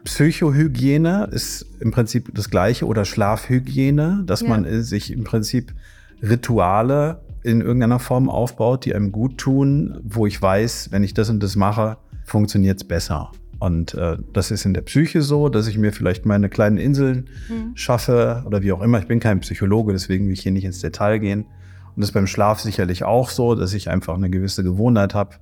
Psychohygiene 0.04 1.30
ist 1.32 1.66
im 1.80 1.92
Prinzip 1.92 2.34
das 2.34 2.50
gleiche 2.50 2.86
oder 2.86 3.06
Schlafhygiene, 3.06 4.24
dass 4.26 4.42
ja. 4.42 4.50
man 4.50 4.84
sich 4.84 5.12
im 5.12 5.24
Prinzip 5.24 5.74
Rituale 6.22 7.22
in 7.44 7.62
irgendeiner 7.62 8.00
Form 8.00 8.30
aufbaut, 8.30 8.86
die 8.86 8.96
einem 8.96 9.12
gut 9.12 9.38
tun, 9.38 10.00
wo 10.04 10.26
ich 10.26 10.42
weiß, 10.42 10.90
wenn 10.92 11.04
ich 11.04 11.14
das 11.14 11.30
und 11.30 11.42
das 11.44 11.56
mache, 11.56 11.98
funktioniert 12.26 12.78
es 12.78 12.84
besser. 12.88 13.32
Und 13.60 13.94
äh, 13.94 14.18
das 14.34 14.52
ist 14.52 14.66
in 14.66 14.74
der 14.74 14.82
Psyche 14.82 15.22
so, 15.22 15.50
dass 15.50 15.68
ich 15.68 15.78
mir 15.78 15.94
vielleicht 15.94 16.26
meine 16.26 16.50
kleinen 16.50 16.78
Inseln 16.78 17.30
mhm. 17.50 17.76
schaffe 17.76 18.44
oder 18.46 18.64
wie 18.64 18.72
auch 18.72 18.82
immer. 18.82 19.00
Ich 19.00 19.08
bin 19.08 19.20
kein 19.20 19.40
Psychologe, 19.40 19.94
deswegen 19.94 20.26
will 20.26 20.34
ich 20.34 20.42
hier 20.42 20.52
nicht 20.52 20.66
ins 20.66 20.82
Detail 20.82 21.20
gehen. 21.20 21.46
Und 21.96 22.02
das 22.02 22.10
ist 22.10 22.14
beim 22.14 22.28
Schlaf 22.28 22.60
sicherlich 22.60 23.04
auch 23.04 23.30
so, 23.30 23.56
dass 23.56 23.74
ich 23.74 23.90
einfach 23.90 24.16
eine 24.16 24.30
gewisse 24.30 24.64
Gewohnheit 24.64 25.14
habe. 25.14 25.36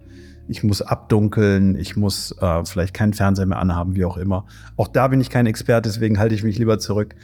Ich 0.47 0.61
muss 0.61 0.81
abdunkeln, 0.81 1.75
ich 1.75 1.95
muss 1.95 2.35
äh, 2.39 2.65
vielleicht 2.65 2.93
keinen 2.93 3.13
Fernseher 3.13 3.45
mehr 3.45 3.59
anhaben, 3.59 3.95
wie 3.95 4.05
auch 4.05 4.17
immer. 4.17 4.45
Auch 4.75 4.89
da 4.89 5.07
bin 5.07 5.21
ich 5.21 5.29
kein 5.29 5.45
Experte, 5.45 5.89
deswegen 5.89 6.19
halte 6.19 6.35
ich 6.35 6.43
mich 6.43 6.59
lieber 6.59 6.79
zurück. 6.79 7.15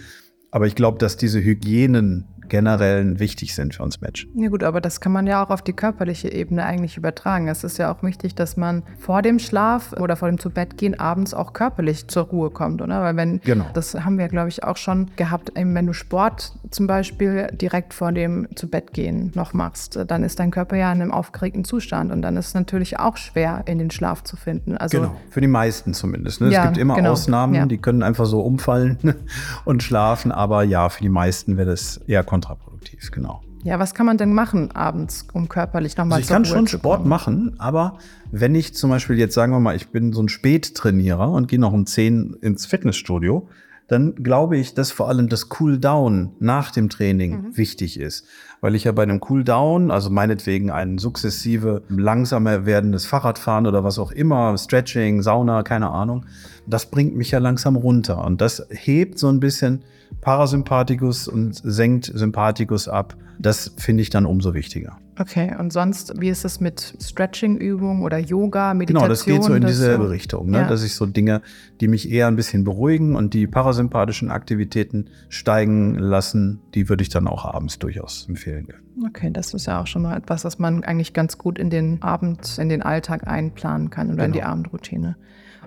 Aber 0.52 0.66
ich 0.66 0.74
glaube, 0.74 0.98
dass 0.98 1.18
diese 1.18 1.44
Hygienen 1.44 2.26
generell 2.50 3.20
wichtig 3.20 3.56
sind 3.56 3.76
für 3.76 3.84
uns 3.84 4.02
Menschen. 4.02 4.30
Ja 4.36 4.50
gut, 4.50 4.64
aber 4.64 4.82
das 4.82 5.00
kann 5.00 5.12
man 5.12 5.28
ja 5.28 5.44
auch 5.44 5.50
auf 5.50 5.62
die 5.62 5.74
körperliche 5.74 6.32
Ebene 6.32 6.66
eigentlich 6.66 6.98
übertragen. 6.98 7.48
Es 7.48 7.64
ist 7.64 7.78
ja 7.78 7.94
auch 7.94 8.04
wichtig, 8.04 8.36
dass 8.36 8.58
man 8.58 8.84
vor 9.00 9.22
dem 9.22 9.40
Schlaf 9.40 9.94
oder 9.94 10.16
vor 10.16 10.28
dem 10.28 10.40
Zubettgehen 10.40 11.00
abends 11.00 11.34
auch 11.34 11.54
körperlich 11.54 12.08
zur 12.08 12.24
Ruhe 12.24 12.50
kommt, 12.50 12.82
oder? 12.82 13.02
Weil 13.02 13.16
wenn, 13.16 13.40
genau. 13.42 13.66
das 13.74 13.94
haben 13.94 14.18
wir, 14.18 14.28
glaube 14.28 14.50
ich, 14.50 14.64
auch 14.64 14.78
schon 14.78 15.12
gehabt, 15.16 15.52
wenn 15.56 15.86
du 15.86 15.94
Sport 15.94 16.54
zum 16.72 16.88
Beispiel 16.88 17.48
direkt 17.54 17.94
vor 17.94 18.12
dem 18.12 18.48
Zubettgehen 18.56 19.32
noch 19.36 19.54
machst, 19.54 20.00
dann 20.08 20.24
ist 20.24 20.40
dein 20.40 20.52
Körper 20.52 20.76
ja 20.76 20.92
in 20.92 21.02
einem 21.02 21.12
aufgeregten 21.12 21.64
Zustand 21.64 22.12
und 22.12 22.22
dann 22.22 22.38
ist 22.38 22.48
es 22.48 22.54
natürlich 22.54 23.00
auch 23.00 23.18
schwer, 23.18 23.64
in 23.66 23.80
den 23.80 23.92
Schlaf 23.92 24.24
zu 24.24 24.36
finden. 24.36 24.78
Also, 24.78 25.00
genau, 25.00 25.16
für 25.30 25.42
die 25.42 25.48
meisten 25.48 25.94
zumindest. 25.94 26.42
Ne? 26.42 26.50
Ja, 26.50 26.64
es 26.64 26.68
gibt 26.68 26.78
immer 26.78 26.96
genau. 26.96 27.12
Ausnahmen, 27.12 27.54
ja. 27.54 27.66
die 27.66 27.78
können 27.78 28.04
einfach 28.04 28.26
so 28.26 28.42
umfallen 28.42 28.98
und 29.66 29.84
schlafen, 29.84 30.32
aber 30.32 30.64
ja, 30.64 30.90
für 30.90 31.02
die 31.02 31.10
meisten 31.10 31.58
wäre 31.58 31.70
das 31.70 31.98
eher 32.08 32.24
kontraproduktiv 32.24 32.39
kontraproduktiv, 32.40 33.12
genau. 33.12 33.42
Ja, 33.64 33.80
was 33.80 33.94
kann 33.94 34.06
man 34.06 34.18
denn 34.18 34.34
machen 34.34 34.72
abends, 34.72 35.28
um 35.34 35.50
körperlich 35.50 35.98
nochmal 35.98 36.20
also 36.20 36.28
Ich 36.28 36.30
kann 36.30 36.46
schon 36.46 36.68
Sport 36.68 37.06
machen, 37.06 37.56
aber 37.58 37.98
wenn 38.32 38.56
ich 38.56 38.74
zum 38.74 38.90
Beispiel 38.90 39.18
jetzt 39.18 39.34
sagen 39.34 39.52
wir 39.52 39.60
mal, 39.60 39.76
ich 39.76 39.90
bin 39.90 40.14
so 40.14 40.22
ein 40.22 40.30
Spättrainierer 40.30 41.30
und 41.30 41.50
gehe 41.50 41.60
noch 41.60 41.74
um 41.74 41.86
10 41.86 42.38
ins 42.42 42.66
Fitnessstudio, 42.66 43.50
dann 43.90 44.16
glaube 44.16 44.56
ich, 44.56 44.76
dass 44.76 44.92
vor 44.92 45.10
allem 45.10 45.30
das 45.30 45.50
Cooldown 45.50 46.30
nach 46.40 46.72
dem 46.72 46.90
Training 46.90 47.32
mhm. 47.32 47.58
wichtig 47.58 48.00
ist. 48.00 48.26
Weil 48.62 48.76
ich 48.76 48.84
ja 48.84 48.92
bei 48.92 49.04
einem 49.04 49.20
Cooldown, 49.20 49.90
also 49.90 50.10
meinetwegen 50.10 50.70
ein 50.70 51.00
sukzessive, 51.00 51.82
langsamer 51.90 52.66
werdendes 52.66 53.08
Fahrradfahren 53.08 53.66
oder 53.66 53.84
was 53.84 53.98
auch 53.98 54.12
immer, 54.12 54.58
Stretching, 54.58 55.24
Sauna, 55.24 55.64
keine 55.64 55.90
Ahnung, 55.90 56.26
das 56.68 56.86
bringt 56.86 57.16
mich 57.16 57.32
ja 57.32 57.40
langsam 57.40 57.76
runter. 57.76 58.24
Und 58.24 58.42
das 58.42 58.66
hebt 58.70 59.18
so 59.18 59.28
ein 59.28 59.40
bisschen 59.40 59.84
Parasympathikus 60.22 61.28
und 61.28 61.54
senkt 61.56 62.06
Sympathikus 62.06 62.88
ab. 62.88 63.16
Das 63.40 63.74
finde 63.78 64.02
ich 64.02 64.10
dann 64.10 64.26
umso 64.26 64.54
wichtiger. 64.54 64.98
Okay, 65.18 65.54
und 65.60 65.74
sonst, 65.74 66.14
wie 66.20 66.30
ist 66.30 66.46
es 66.46 66.62
mit 66.62 66.96
Stretching-Übungen 67.02 68.04
oder 68.04 68.18
Yoga, 68.18 68.74
Meditation? 68.74 69.02
Genau, 69.02 69.10
das 69.10 69.26
geht 69.26 69.44
so 69.44 69.54
in 69.54 69.66
dieselbe 69.66 70.06
so, 70.06 70.10
Richtung, 70.10 70.50
ne? 70.50 70.60
Ja. 70.60 70.68
dass 70.68 70.82
ich 70.82 70.96
so 70.96 71.06
Dinge, 71.06 71.42
die 71.82 71.90
mich 71.90 72.10
eher 72.10 72.28
ein 72.28 72.38
bisschen 72.38 72.64
beruhigen 72.64 73.18
und 73.18 73.34
die 73.34 73.46
parasympathischen 73.46 74.32
Aktivitäten 74.32 75.10
steigen 75.28 75.96
lassen, 75.96 76.62
die 76.74 76.88
würde 76.88 77.02
ich 77.02 77.10
dann 77.10 77.28
auch 77.28 77.44
abends 77.44 77.80
durchaus 77.80 78.28
empfehlen. 78.30 78.70
Okay, 79.06 79.30
das 79.32 79.54
ist 79.54 79.66
ja 79.66 79.82
auch 79.82 79.88
schon 79.88 80.04
mal 80.04 80.18
etwas, 80.18 80.46
was 80.46 80.58
man 80.58 80.86
eigentlich 80.86 81.14
ganz 81.14 81.38
gut 81.38 81.60
in 81.60 81.70
den 81.70 82.02
Abend, 82.02 82.58
in 82.58 82.70
den 82.70 82.82
Alltag 82.82 83.28
einplanen 83.28 83.90
kann 83.90 84.08
oder 84.08 84.16
genau. 84.16 84.26
in 84.26 84.32
die 84.32 84.40
genau. 84.40 84.52
Abendroutine. 84.52 85.18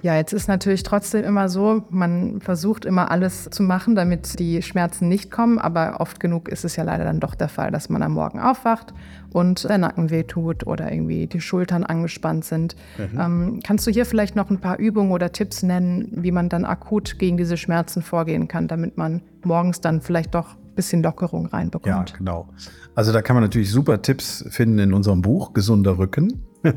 Ja, 0.03 0.17
jetzt 0.17 0.33
ist 0.33 0.49
natürlich 0.49 0.83
trotzdem 0.83 1.23
immer 1.23 1.49
so, 1.49 1.85
man 1.89 2.41
versucht 2.41 2.85
immer 2.85 3.13
alles 3.13 3.49
zu 3.51 3.63
machen, 3.63 3.95
damit 3.95 4.41
die 4.41 4.61
Schmerzen 4.61 5.09
nicht 5.09 5.31
kommen, 5.31 5.61
aber 5.61 6.01
oft 6.01 6.19
genug 6.19 6.49
ist 6.49 6.65
es 6.65 6.75
ja 6.75 6.83
leider 6.83 7.05
dann 7.05 7.21
doch 7.21 7.37
der 7.37 7.49
Fall, 7.49 7.71
dass 7.71 7.89
man 7.89 8.03
am 8.03 8.13
Morgen 8.13 8.41
aufwacht 8.41 8.93
und 9.33 9.63
der 9.63 9.79
Nacken 9.79 10.11
wehtut 10.11 10.67
oder 10.67 10.91
irgendwie 10.91 11.29
die 11.29 11.41
Schultern 11.41 11.85
angespannt 11.85 12.45
sind. 12.45 12.75
Mhm. 12.99 13.21
Ähm, 13.21 13.61
kannst 13.65 13.87
du 13.87 13.93
hier 13.93 14.05
vielleicht 14.05 14.35
noch 14.35 14.51
ein 14.51 14.61
paar 14.61 14.79
Übungen 14.79 15.13
oder 15.13 15.31
Tipps 15.31 15.63
nennen, 15.63 16.09
wie 16.11 16.33
man 16.33 16.49
dann 16.49 16.65
akut 16.65 17.21
gegen 17.21 17.37
diese 17.37 17.57
Schmerzen 17.57 18.03
vorgehen 18.03 18.49
kann, 18.49 18.67
damit 18.67 18.97
man 18.97 19.23
morgens 19.45 19.81
dann 19.81 20.01
vielleicht 20.01 20.35
doch 20.35 20.57
ein 20.57 20.75
bisschen 20.75 21.05
Lockerung 21.05 21.47
reinbekommt? 21.47 22.11
Ja, 22.11 22.17
genau. 22.17 22.49
Also 22.97 23.13
da 23.13 23.23
kann 23.23 23.35
man 23.35 23.45
natürlich 23.45 23.71
super 23.71 24.03
Tipps 24.03 24.45
finden 24.51 24.81
in 24.81 24.93
unserem 24.95 25.23
Buch 25.23 25.53
Gesunder 25.53 25.97
Rücken, 25.97 26.43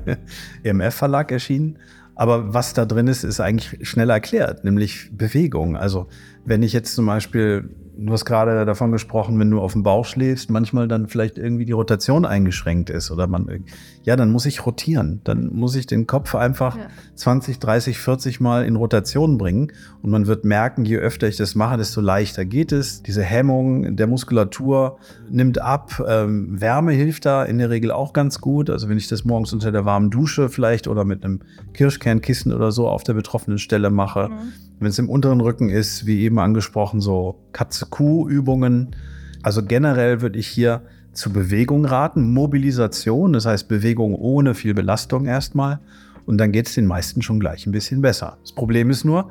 EMF 0.63 0.93
Verlag 0.93 1.31
erschienen. 1.31 1.79
Aber 2.15 2.53
was 2.53 2.73
da 2.73 2.85
drin 2.85 3.07
ist, 3.07 3.23
ist 3.23 3.39
eigentlich 3.41 3.87
schnell 3.87 4.09
erklärt, 4.09 4.63
nämlich 4.63 5.09
Bewegung. 5.11 5.75
Also 5.75 6.07
wenn 6.45 6.63
ich 6.63 6.73
jetzt 6.73 6.95
zum 6.95 7.05
Beispiel 7.05 7.69
du 7.97 8.13
hast 8.13 8.25
gerade 8.25 8.65
davon 8.65 8.91
gesprochen, 8.91 9.39
wenn 9.39 9.51
du 9.51 9.59
auf 9.59 9.73
dem 9.73 9.83
Bauch 9.83 10.05
schläfst, 10.05 10.49
manchmal 10.49 10.87
dann 10.87 11.07
vielleicht 11.07 11.37
irgendwie 11.37 11.65
die 11.65 11.71
Rotation 11.71 12.25
eingeschränkt 12.25 12.89
ist 12.89 13.11
oder 13.11 13.27
man, 13.27 13.63
ja, 14.03 14.15
dann 14.15 14.31
muss 14.31 14.45
ich 14.45 14.65
rotieren. 14.65 15.21
Dann 15.23 15.53
muss 15.53 15.75
ich 15.75 15.87
den 15.87 16.07
Kopf 16.07 16.35
einfach 16.35 16.77
ja. 16.77 16.87
20, 17.15 17.59
30, 17.59 17.97
40 17.97 18.39
Mal 18.39 18.65
in 18.65 18.75
Rotation 18.75 19.37
bringen 19.37 19.71
und 20.01 20.11
man 20.11 20.27
wird 20.27 20.45
merken, 20.45 20.85
je 20.85 20.97
öfter 20.97 21.27
ich 21.27 21.37
das 21.37 21.55
mache, 21.55 21.77
desto 21.77 22.01
leichter 22.01 22.45
geht 22.45 22.71
es. 22.71 23.03
Diese 23.03 23.23
Hemmung 23.23 23.95
der 23.95 24.07
Muskulatur 24.07 24.97
nimmt 25.29 25.61
ab. 25.61 26.03
Ähm, 26.07 26.59
Wärme 26.59 26.91
hilft 26.91 27.25
da 27.25 27.43
in 27.43 27.57
der 27.57 27.69
Regel 27.69 27.91
auch 27.91 28.13
ganz 28.13 28.41
gut. 28.41 28.69
Also 28.69 28.89
wenn 28.89 28.97
ich 28.97 29.07
das 29.07 29.25
morgens 29.25 29.53
unter 29.53 29.71
der 29.71 29.85
warmen 29.85 30.09
Dusche 30.09 30.49
vielleicht 30.49 30.87
oder 30.87 31.05
mit 31.05 31.23
einem 31.23 31.39
Kirschkernkissen 31.73 32.53
oder 32.53 32.71
so 32.71 32.87
auf 32.87 33.03
der 33.03 33.13
betroffenen 33.13 33.59
Stelle 33.59 33.89
mache. 33.89 34.29
Mhm 34.29 34.64
wenn 34.79 34.89
es 34.89 34.99
im 34.99 35.09
unteren 35.09 35.41
Rücken 35.41 35.69
ist, 35.69 36.05
wie 36.05 36.21
eben 36.21 36.39
angesprochen, 36.39 37.01
so 37.01 37.39
Katze-Kuh-Übungen. 37.53 38.95
Also 39.43 39.63
generell 39.63 40.21
würde 40.21 40.39
ich 40.39 40.47
hier 40.47 40.81
zu 41.13 41.31
Bewegung 41.31 41.85
raten, 41.85 42.33
Mobilisation, 42.33 43.33
das 43.33 43.45
heißt 43.45 43.67
Bewegung 43.67 44.15
ohne 44.15 44.53
viel 44.53 44.73
Belastung 44.73 45.25
erstmal. 45.25 45.79
Und 46.25 46.39
dann 46.39 46.51
geht 46.51 46.67
es 46.67 46.73
den 46.73 46.87
meisten 46.87 47.21
schon 47.21 47.39
gleich 47.39 47.65
ein 47.67 47.71
bisschen 47.71 48.01
besser. 48.01 48.37
Das 48.41 48.53
Problem 48.53 48.89
ist 48.89 49.05
nur, 49.05 49.29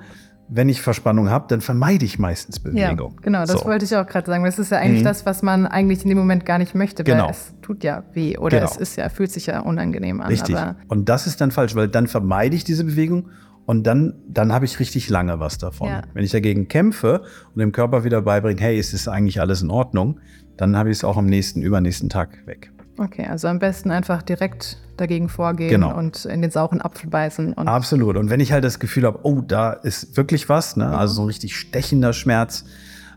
wenn 0.49 0.69
ich 0.69 0.83
Verspannung 0.83 1.31
habe, 1.31 1.47
dann 1.49 1.61
vermeide 1.61 2.05
ich 2.05 2.19
meistens 2.19 2.61
Bewegung. 2.61 3.13
Ja, 3.17 3.23
genau, 3.23 3.41
das 3.41 3.61
so. 3.61 3.65
wollte 3.65 3.85
ich 3.85 3.97
auch 3.97 4.07
gerade 4.07 4.27
sagen. 4.27 4.45
Das 4.45 4.59
ist 4.59 4.71
ja 4.71 4.79
eigentlich 4.79 5.01
mhm. 5.01 5.07
das, 5.07 5.27
was 5.27 5.43
man 5.43 5.67
eigentlich 5.67 6.03
in 6.03 6.11
dem 6.11 6.19
Moment 6.19 6.45
gar 6.45 6.59
nicht 6.59 6.75
möchte, 6.75 7.07
weil 7.07 7.15
genau. 7.15 7.31
es 7.31 7.55
tut 7.63 7.83
ja 7.83 8.05
weh 8.13 8.37
oder 8.37 8.59
genau. 8.59 8.71
es 8.71 8.77
ist 8.77 8.97
ja, 8.97 9.09
fühlt 9.09 9.33
sich 9.33 9.47
ja 9.47 9.61
unangenehm 9.61 10.21
an. 10.21 10.29
Richtig. 10.29 10.57
und 10.89 11.09
das 11.09 11.27
ist 11.27 11.41
dann 11.41 11.51
falsch, 11.51 11.75
weil 11.75 11.89
dann 11.89 12.07
vermeide 12.07 12.55
ich 12.55 12.65
diese 12.65 12.85
Bewegung 12.85 13.31
und 13.67 13.87
dann, 13.87 14.15
dann 14.29 14.53
habe 14.53 14.65
ich 14.65 14.79
richtig 14.79 15.09
lange 15.09 15.41
was 15.41 15.59
davon. 15.59 15.89
Ja. 15.89 16.03
Wenn 16.13 16.25
ich 16.25 16.33
dagegen 16.33 16.69
kämpfe 16.69 17.23
und 17.55 17.59
dem 17.59 17.73
Körper 17.73 18.05
wieder 18.05 18.23
beibringe, 18.23 18.61
hey, 18.61 18.79
ist 18.79 18.93
es 18.93 19.09
eigentlich 19.09 19.41
alles 19.41 19.63
in 19.63 19.71
Ordnung, 19.71 20.21
dann 20.57 20.77
habe 20.77 20.91
ich 20.91 20.99
es 20.99 21.05
auch 21.05 21.17
am 21.17 21.27
nächsten, 21.27 21.63
übernächsten 21.63 22.09
Tag 22.09 22.47
weg. 22.47 22.71
Okay, 22.99 23.27
also 23.27 23.49
am 23.49 23.59
besten 23.59 23.91
einfach 23.91 24.23
direkt 24.23 24.79
dagegen 24.97 25.29
vorgehen 25.29 25.71
genau. 25.71 25.97
und 25.97 26.25
in 26.27 26.43
den 26.43 26.51
sauren 26.51 26.81
Apfel 26.81 27.11
beißen. 27.11 27.53
Und 27.55 27.67
Absolut. 27.67 28.17
Und 28.17 28.31
wenn 28.31 28.39
ich 28.39 28.53
halt 28.53 28.63
das 28.63 28.79
Gefühl 28.79 29.05
habe, 29.05 29.21
oh, 29.25 29.41
da 29.41 29.73
ist 29.73 30.17
wirklich 30.17 30.49
was, 30.49 30.77
ne? 30.77 30.97
also 30.97 31.15
so 31.15 31.23
ein 31.23 31.27
richtig 31.27 31.57
stechender 31.57 32.13
Schmerz, 32.13 32.65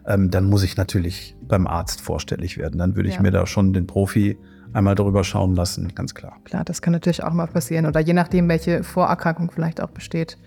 ähm, 0.07 0.31
dann 0.31 0.45
muss 0.45 0.63
ich 0.63 0.77
natürlich 0.77 1.35
beim 1.41 1.67
Arzt 1.67 2.01
vorstellig 2.01 2.57
werden. 2.57 2.79
Dann 2.79 2.95
würde 2.95 3.09
ich 3.09 3.15
ja. 3.15 3.21
mir 3.21 3.31
da 3.31 3.45
schon 3.45 3.73
den 3.73 3.85
Profi 3.85 4.37
einmal 4.73 4.95
darüber 4.95 5.23
schauen 5.23 5.55
lassen, 5.55 5.93
ganz 5.95 6.13
klar. 6.15 6.37
Klar, 6.43 6.63
das 6.63 6.81
kann 6.81 6.93
natürlich 6.93 7.23
auch 7.23 7.33
mal 7.33 7.47
passieren. 7.47 7.85
Oder 7.85 7.99
je 7.99 8.13
nachdem, 8.13 8.49
welche 8.49 8.83
Vorerkrankung 8.83 9.51
vielleicht 9.51 9.81
auch 9.81 9.89
besteht, 9.89 10.37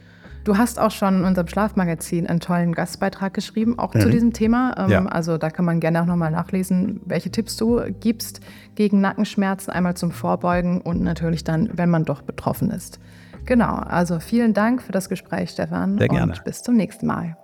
Du 0.44 0.56
hast 0.56 0.78
auch 0.78 0.90
schon 0.90 1.18
in 1.18 1.24
unserem 1.24 1.48
Schlafmagazin 1.48 2.26
einen 2.26 2.40
tollen 2.40 2.72
Gastbeitrag 2.72 3.34
geschrieben, 3.34 3.78
auch 3.78 3.92
mhm. 3.92 4.00
zu 4.00 4.10
diesem 4.10 4.32
Thema. 4.32 4.74
Ähm, 4.78 4.90
ja. 4.90 5.04
Also 5.04 5.36
da 5.36 5.50
kann 5.50 5.64
man 5.64 5.80
gerne 5.80 6.00
auch 6.00 6.06
nochmal 6.06 6.30
nachlesen, 6.30 7.00
welche 7.04 7.30
Tipps 7.30 7.56
du 7.56 7.82
gibst 8.00 8.40
gegen 8.74 9.00
Nackenschmerzen, 9.00 9.70
einmal 9.70 9.96
zum 9.96 10.12
Vorbeugen 10.12 10.80
und 10.80 11.02
natürlich 11.02 11.44
dann, 11.44 11.70
wenn 11.74 11.90
man 11.90 12.04
doch 12.04 12.22
betroffen 12.22 12.70
ist. 12.70 13.00
Genau, 13.44 13.74
also 13.74 14.18
vielen 14.18 14.54
Dank 14.54 14.82
für 14.82 14.92
das 14.92 15.08
Gespräch, 15.08 15.50
Stefan. 15.50 15.98
Sehr 15.98 16.08
gerne. 16.08 16.32
Und 16.32 16.44
bis 16.44 16.62
zum 16.62 16.76
nächsten 16.76 17.06
Mal. 17.06 17.36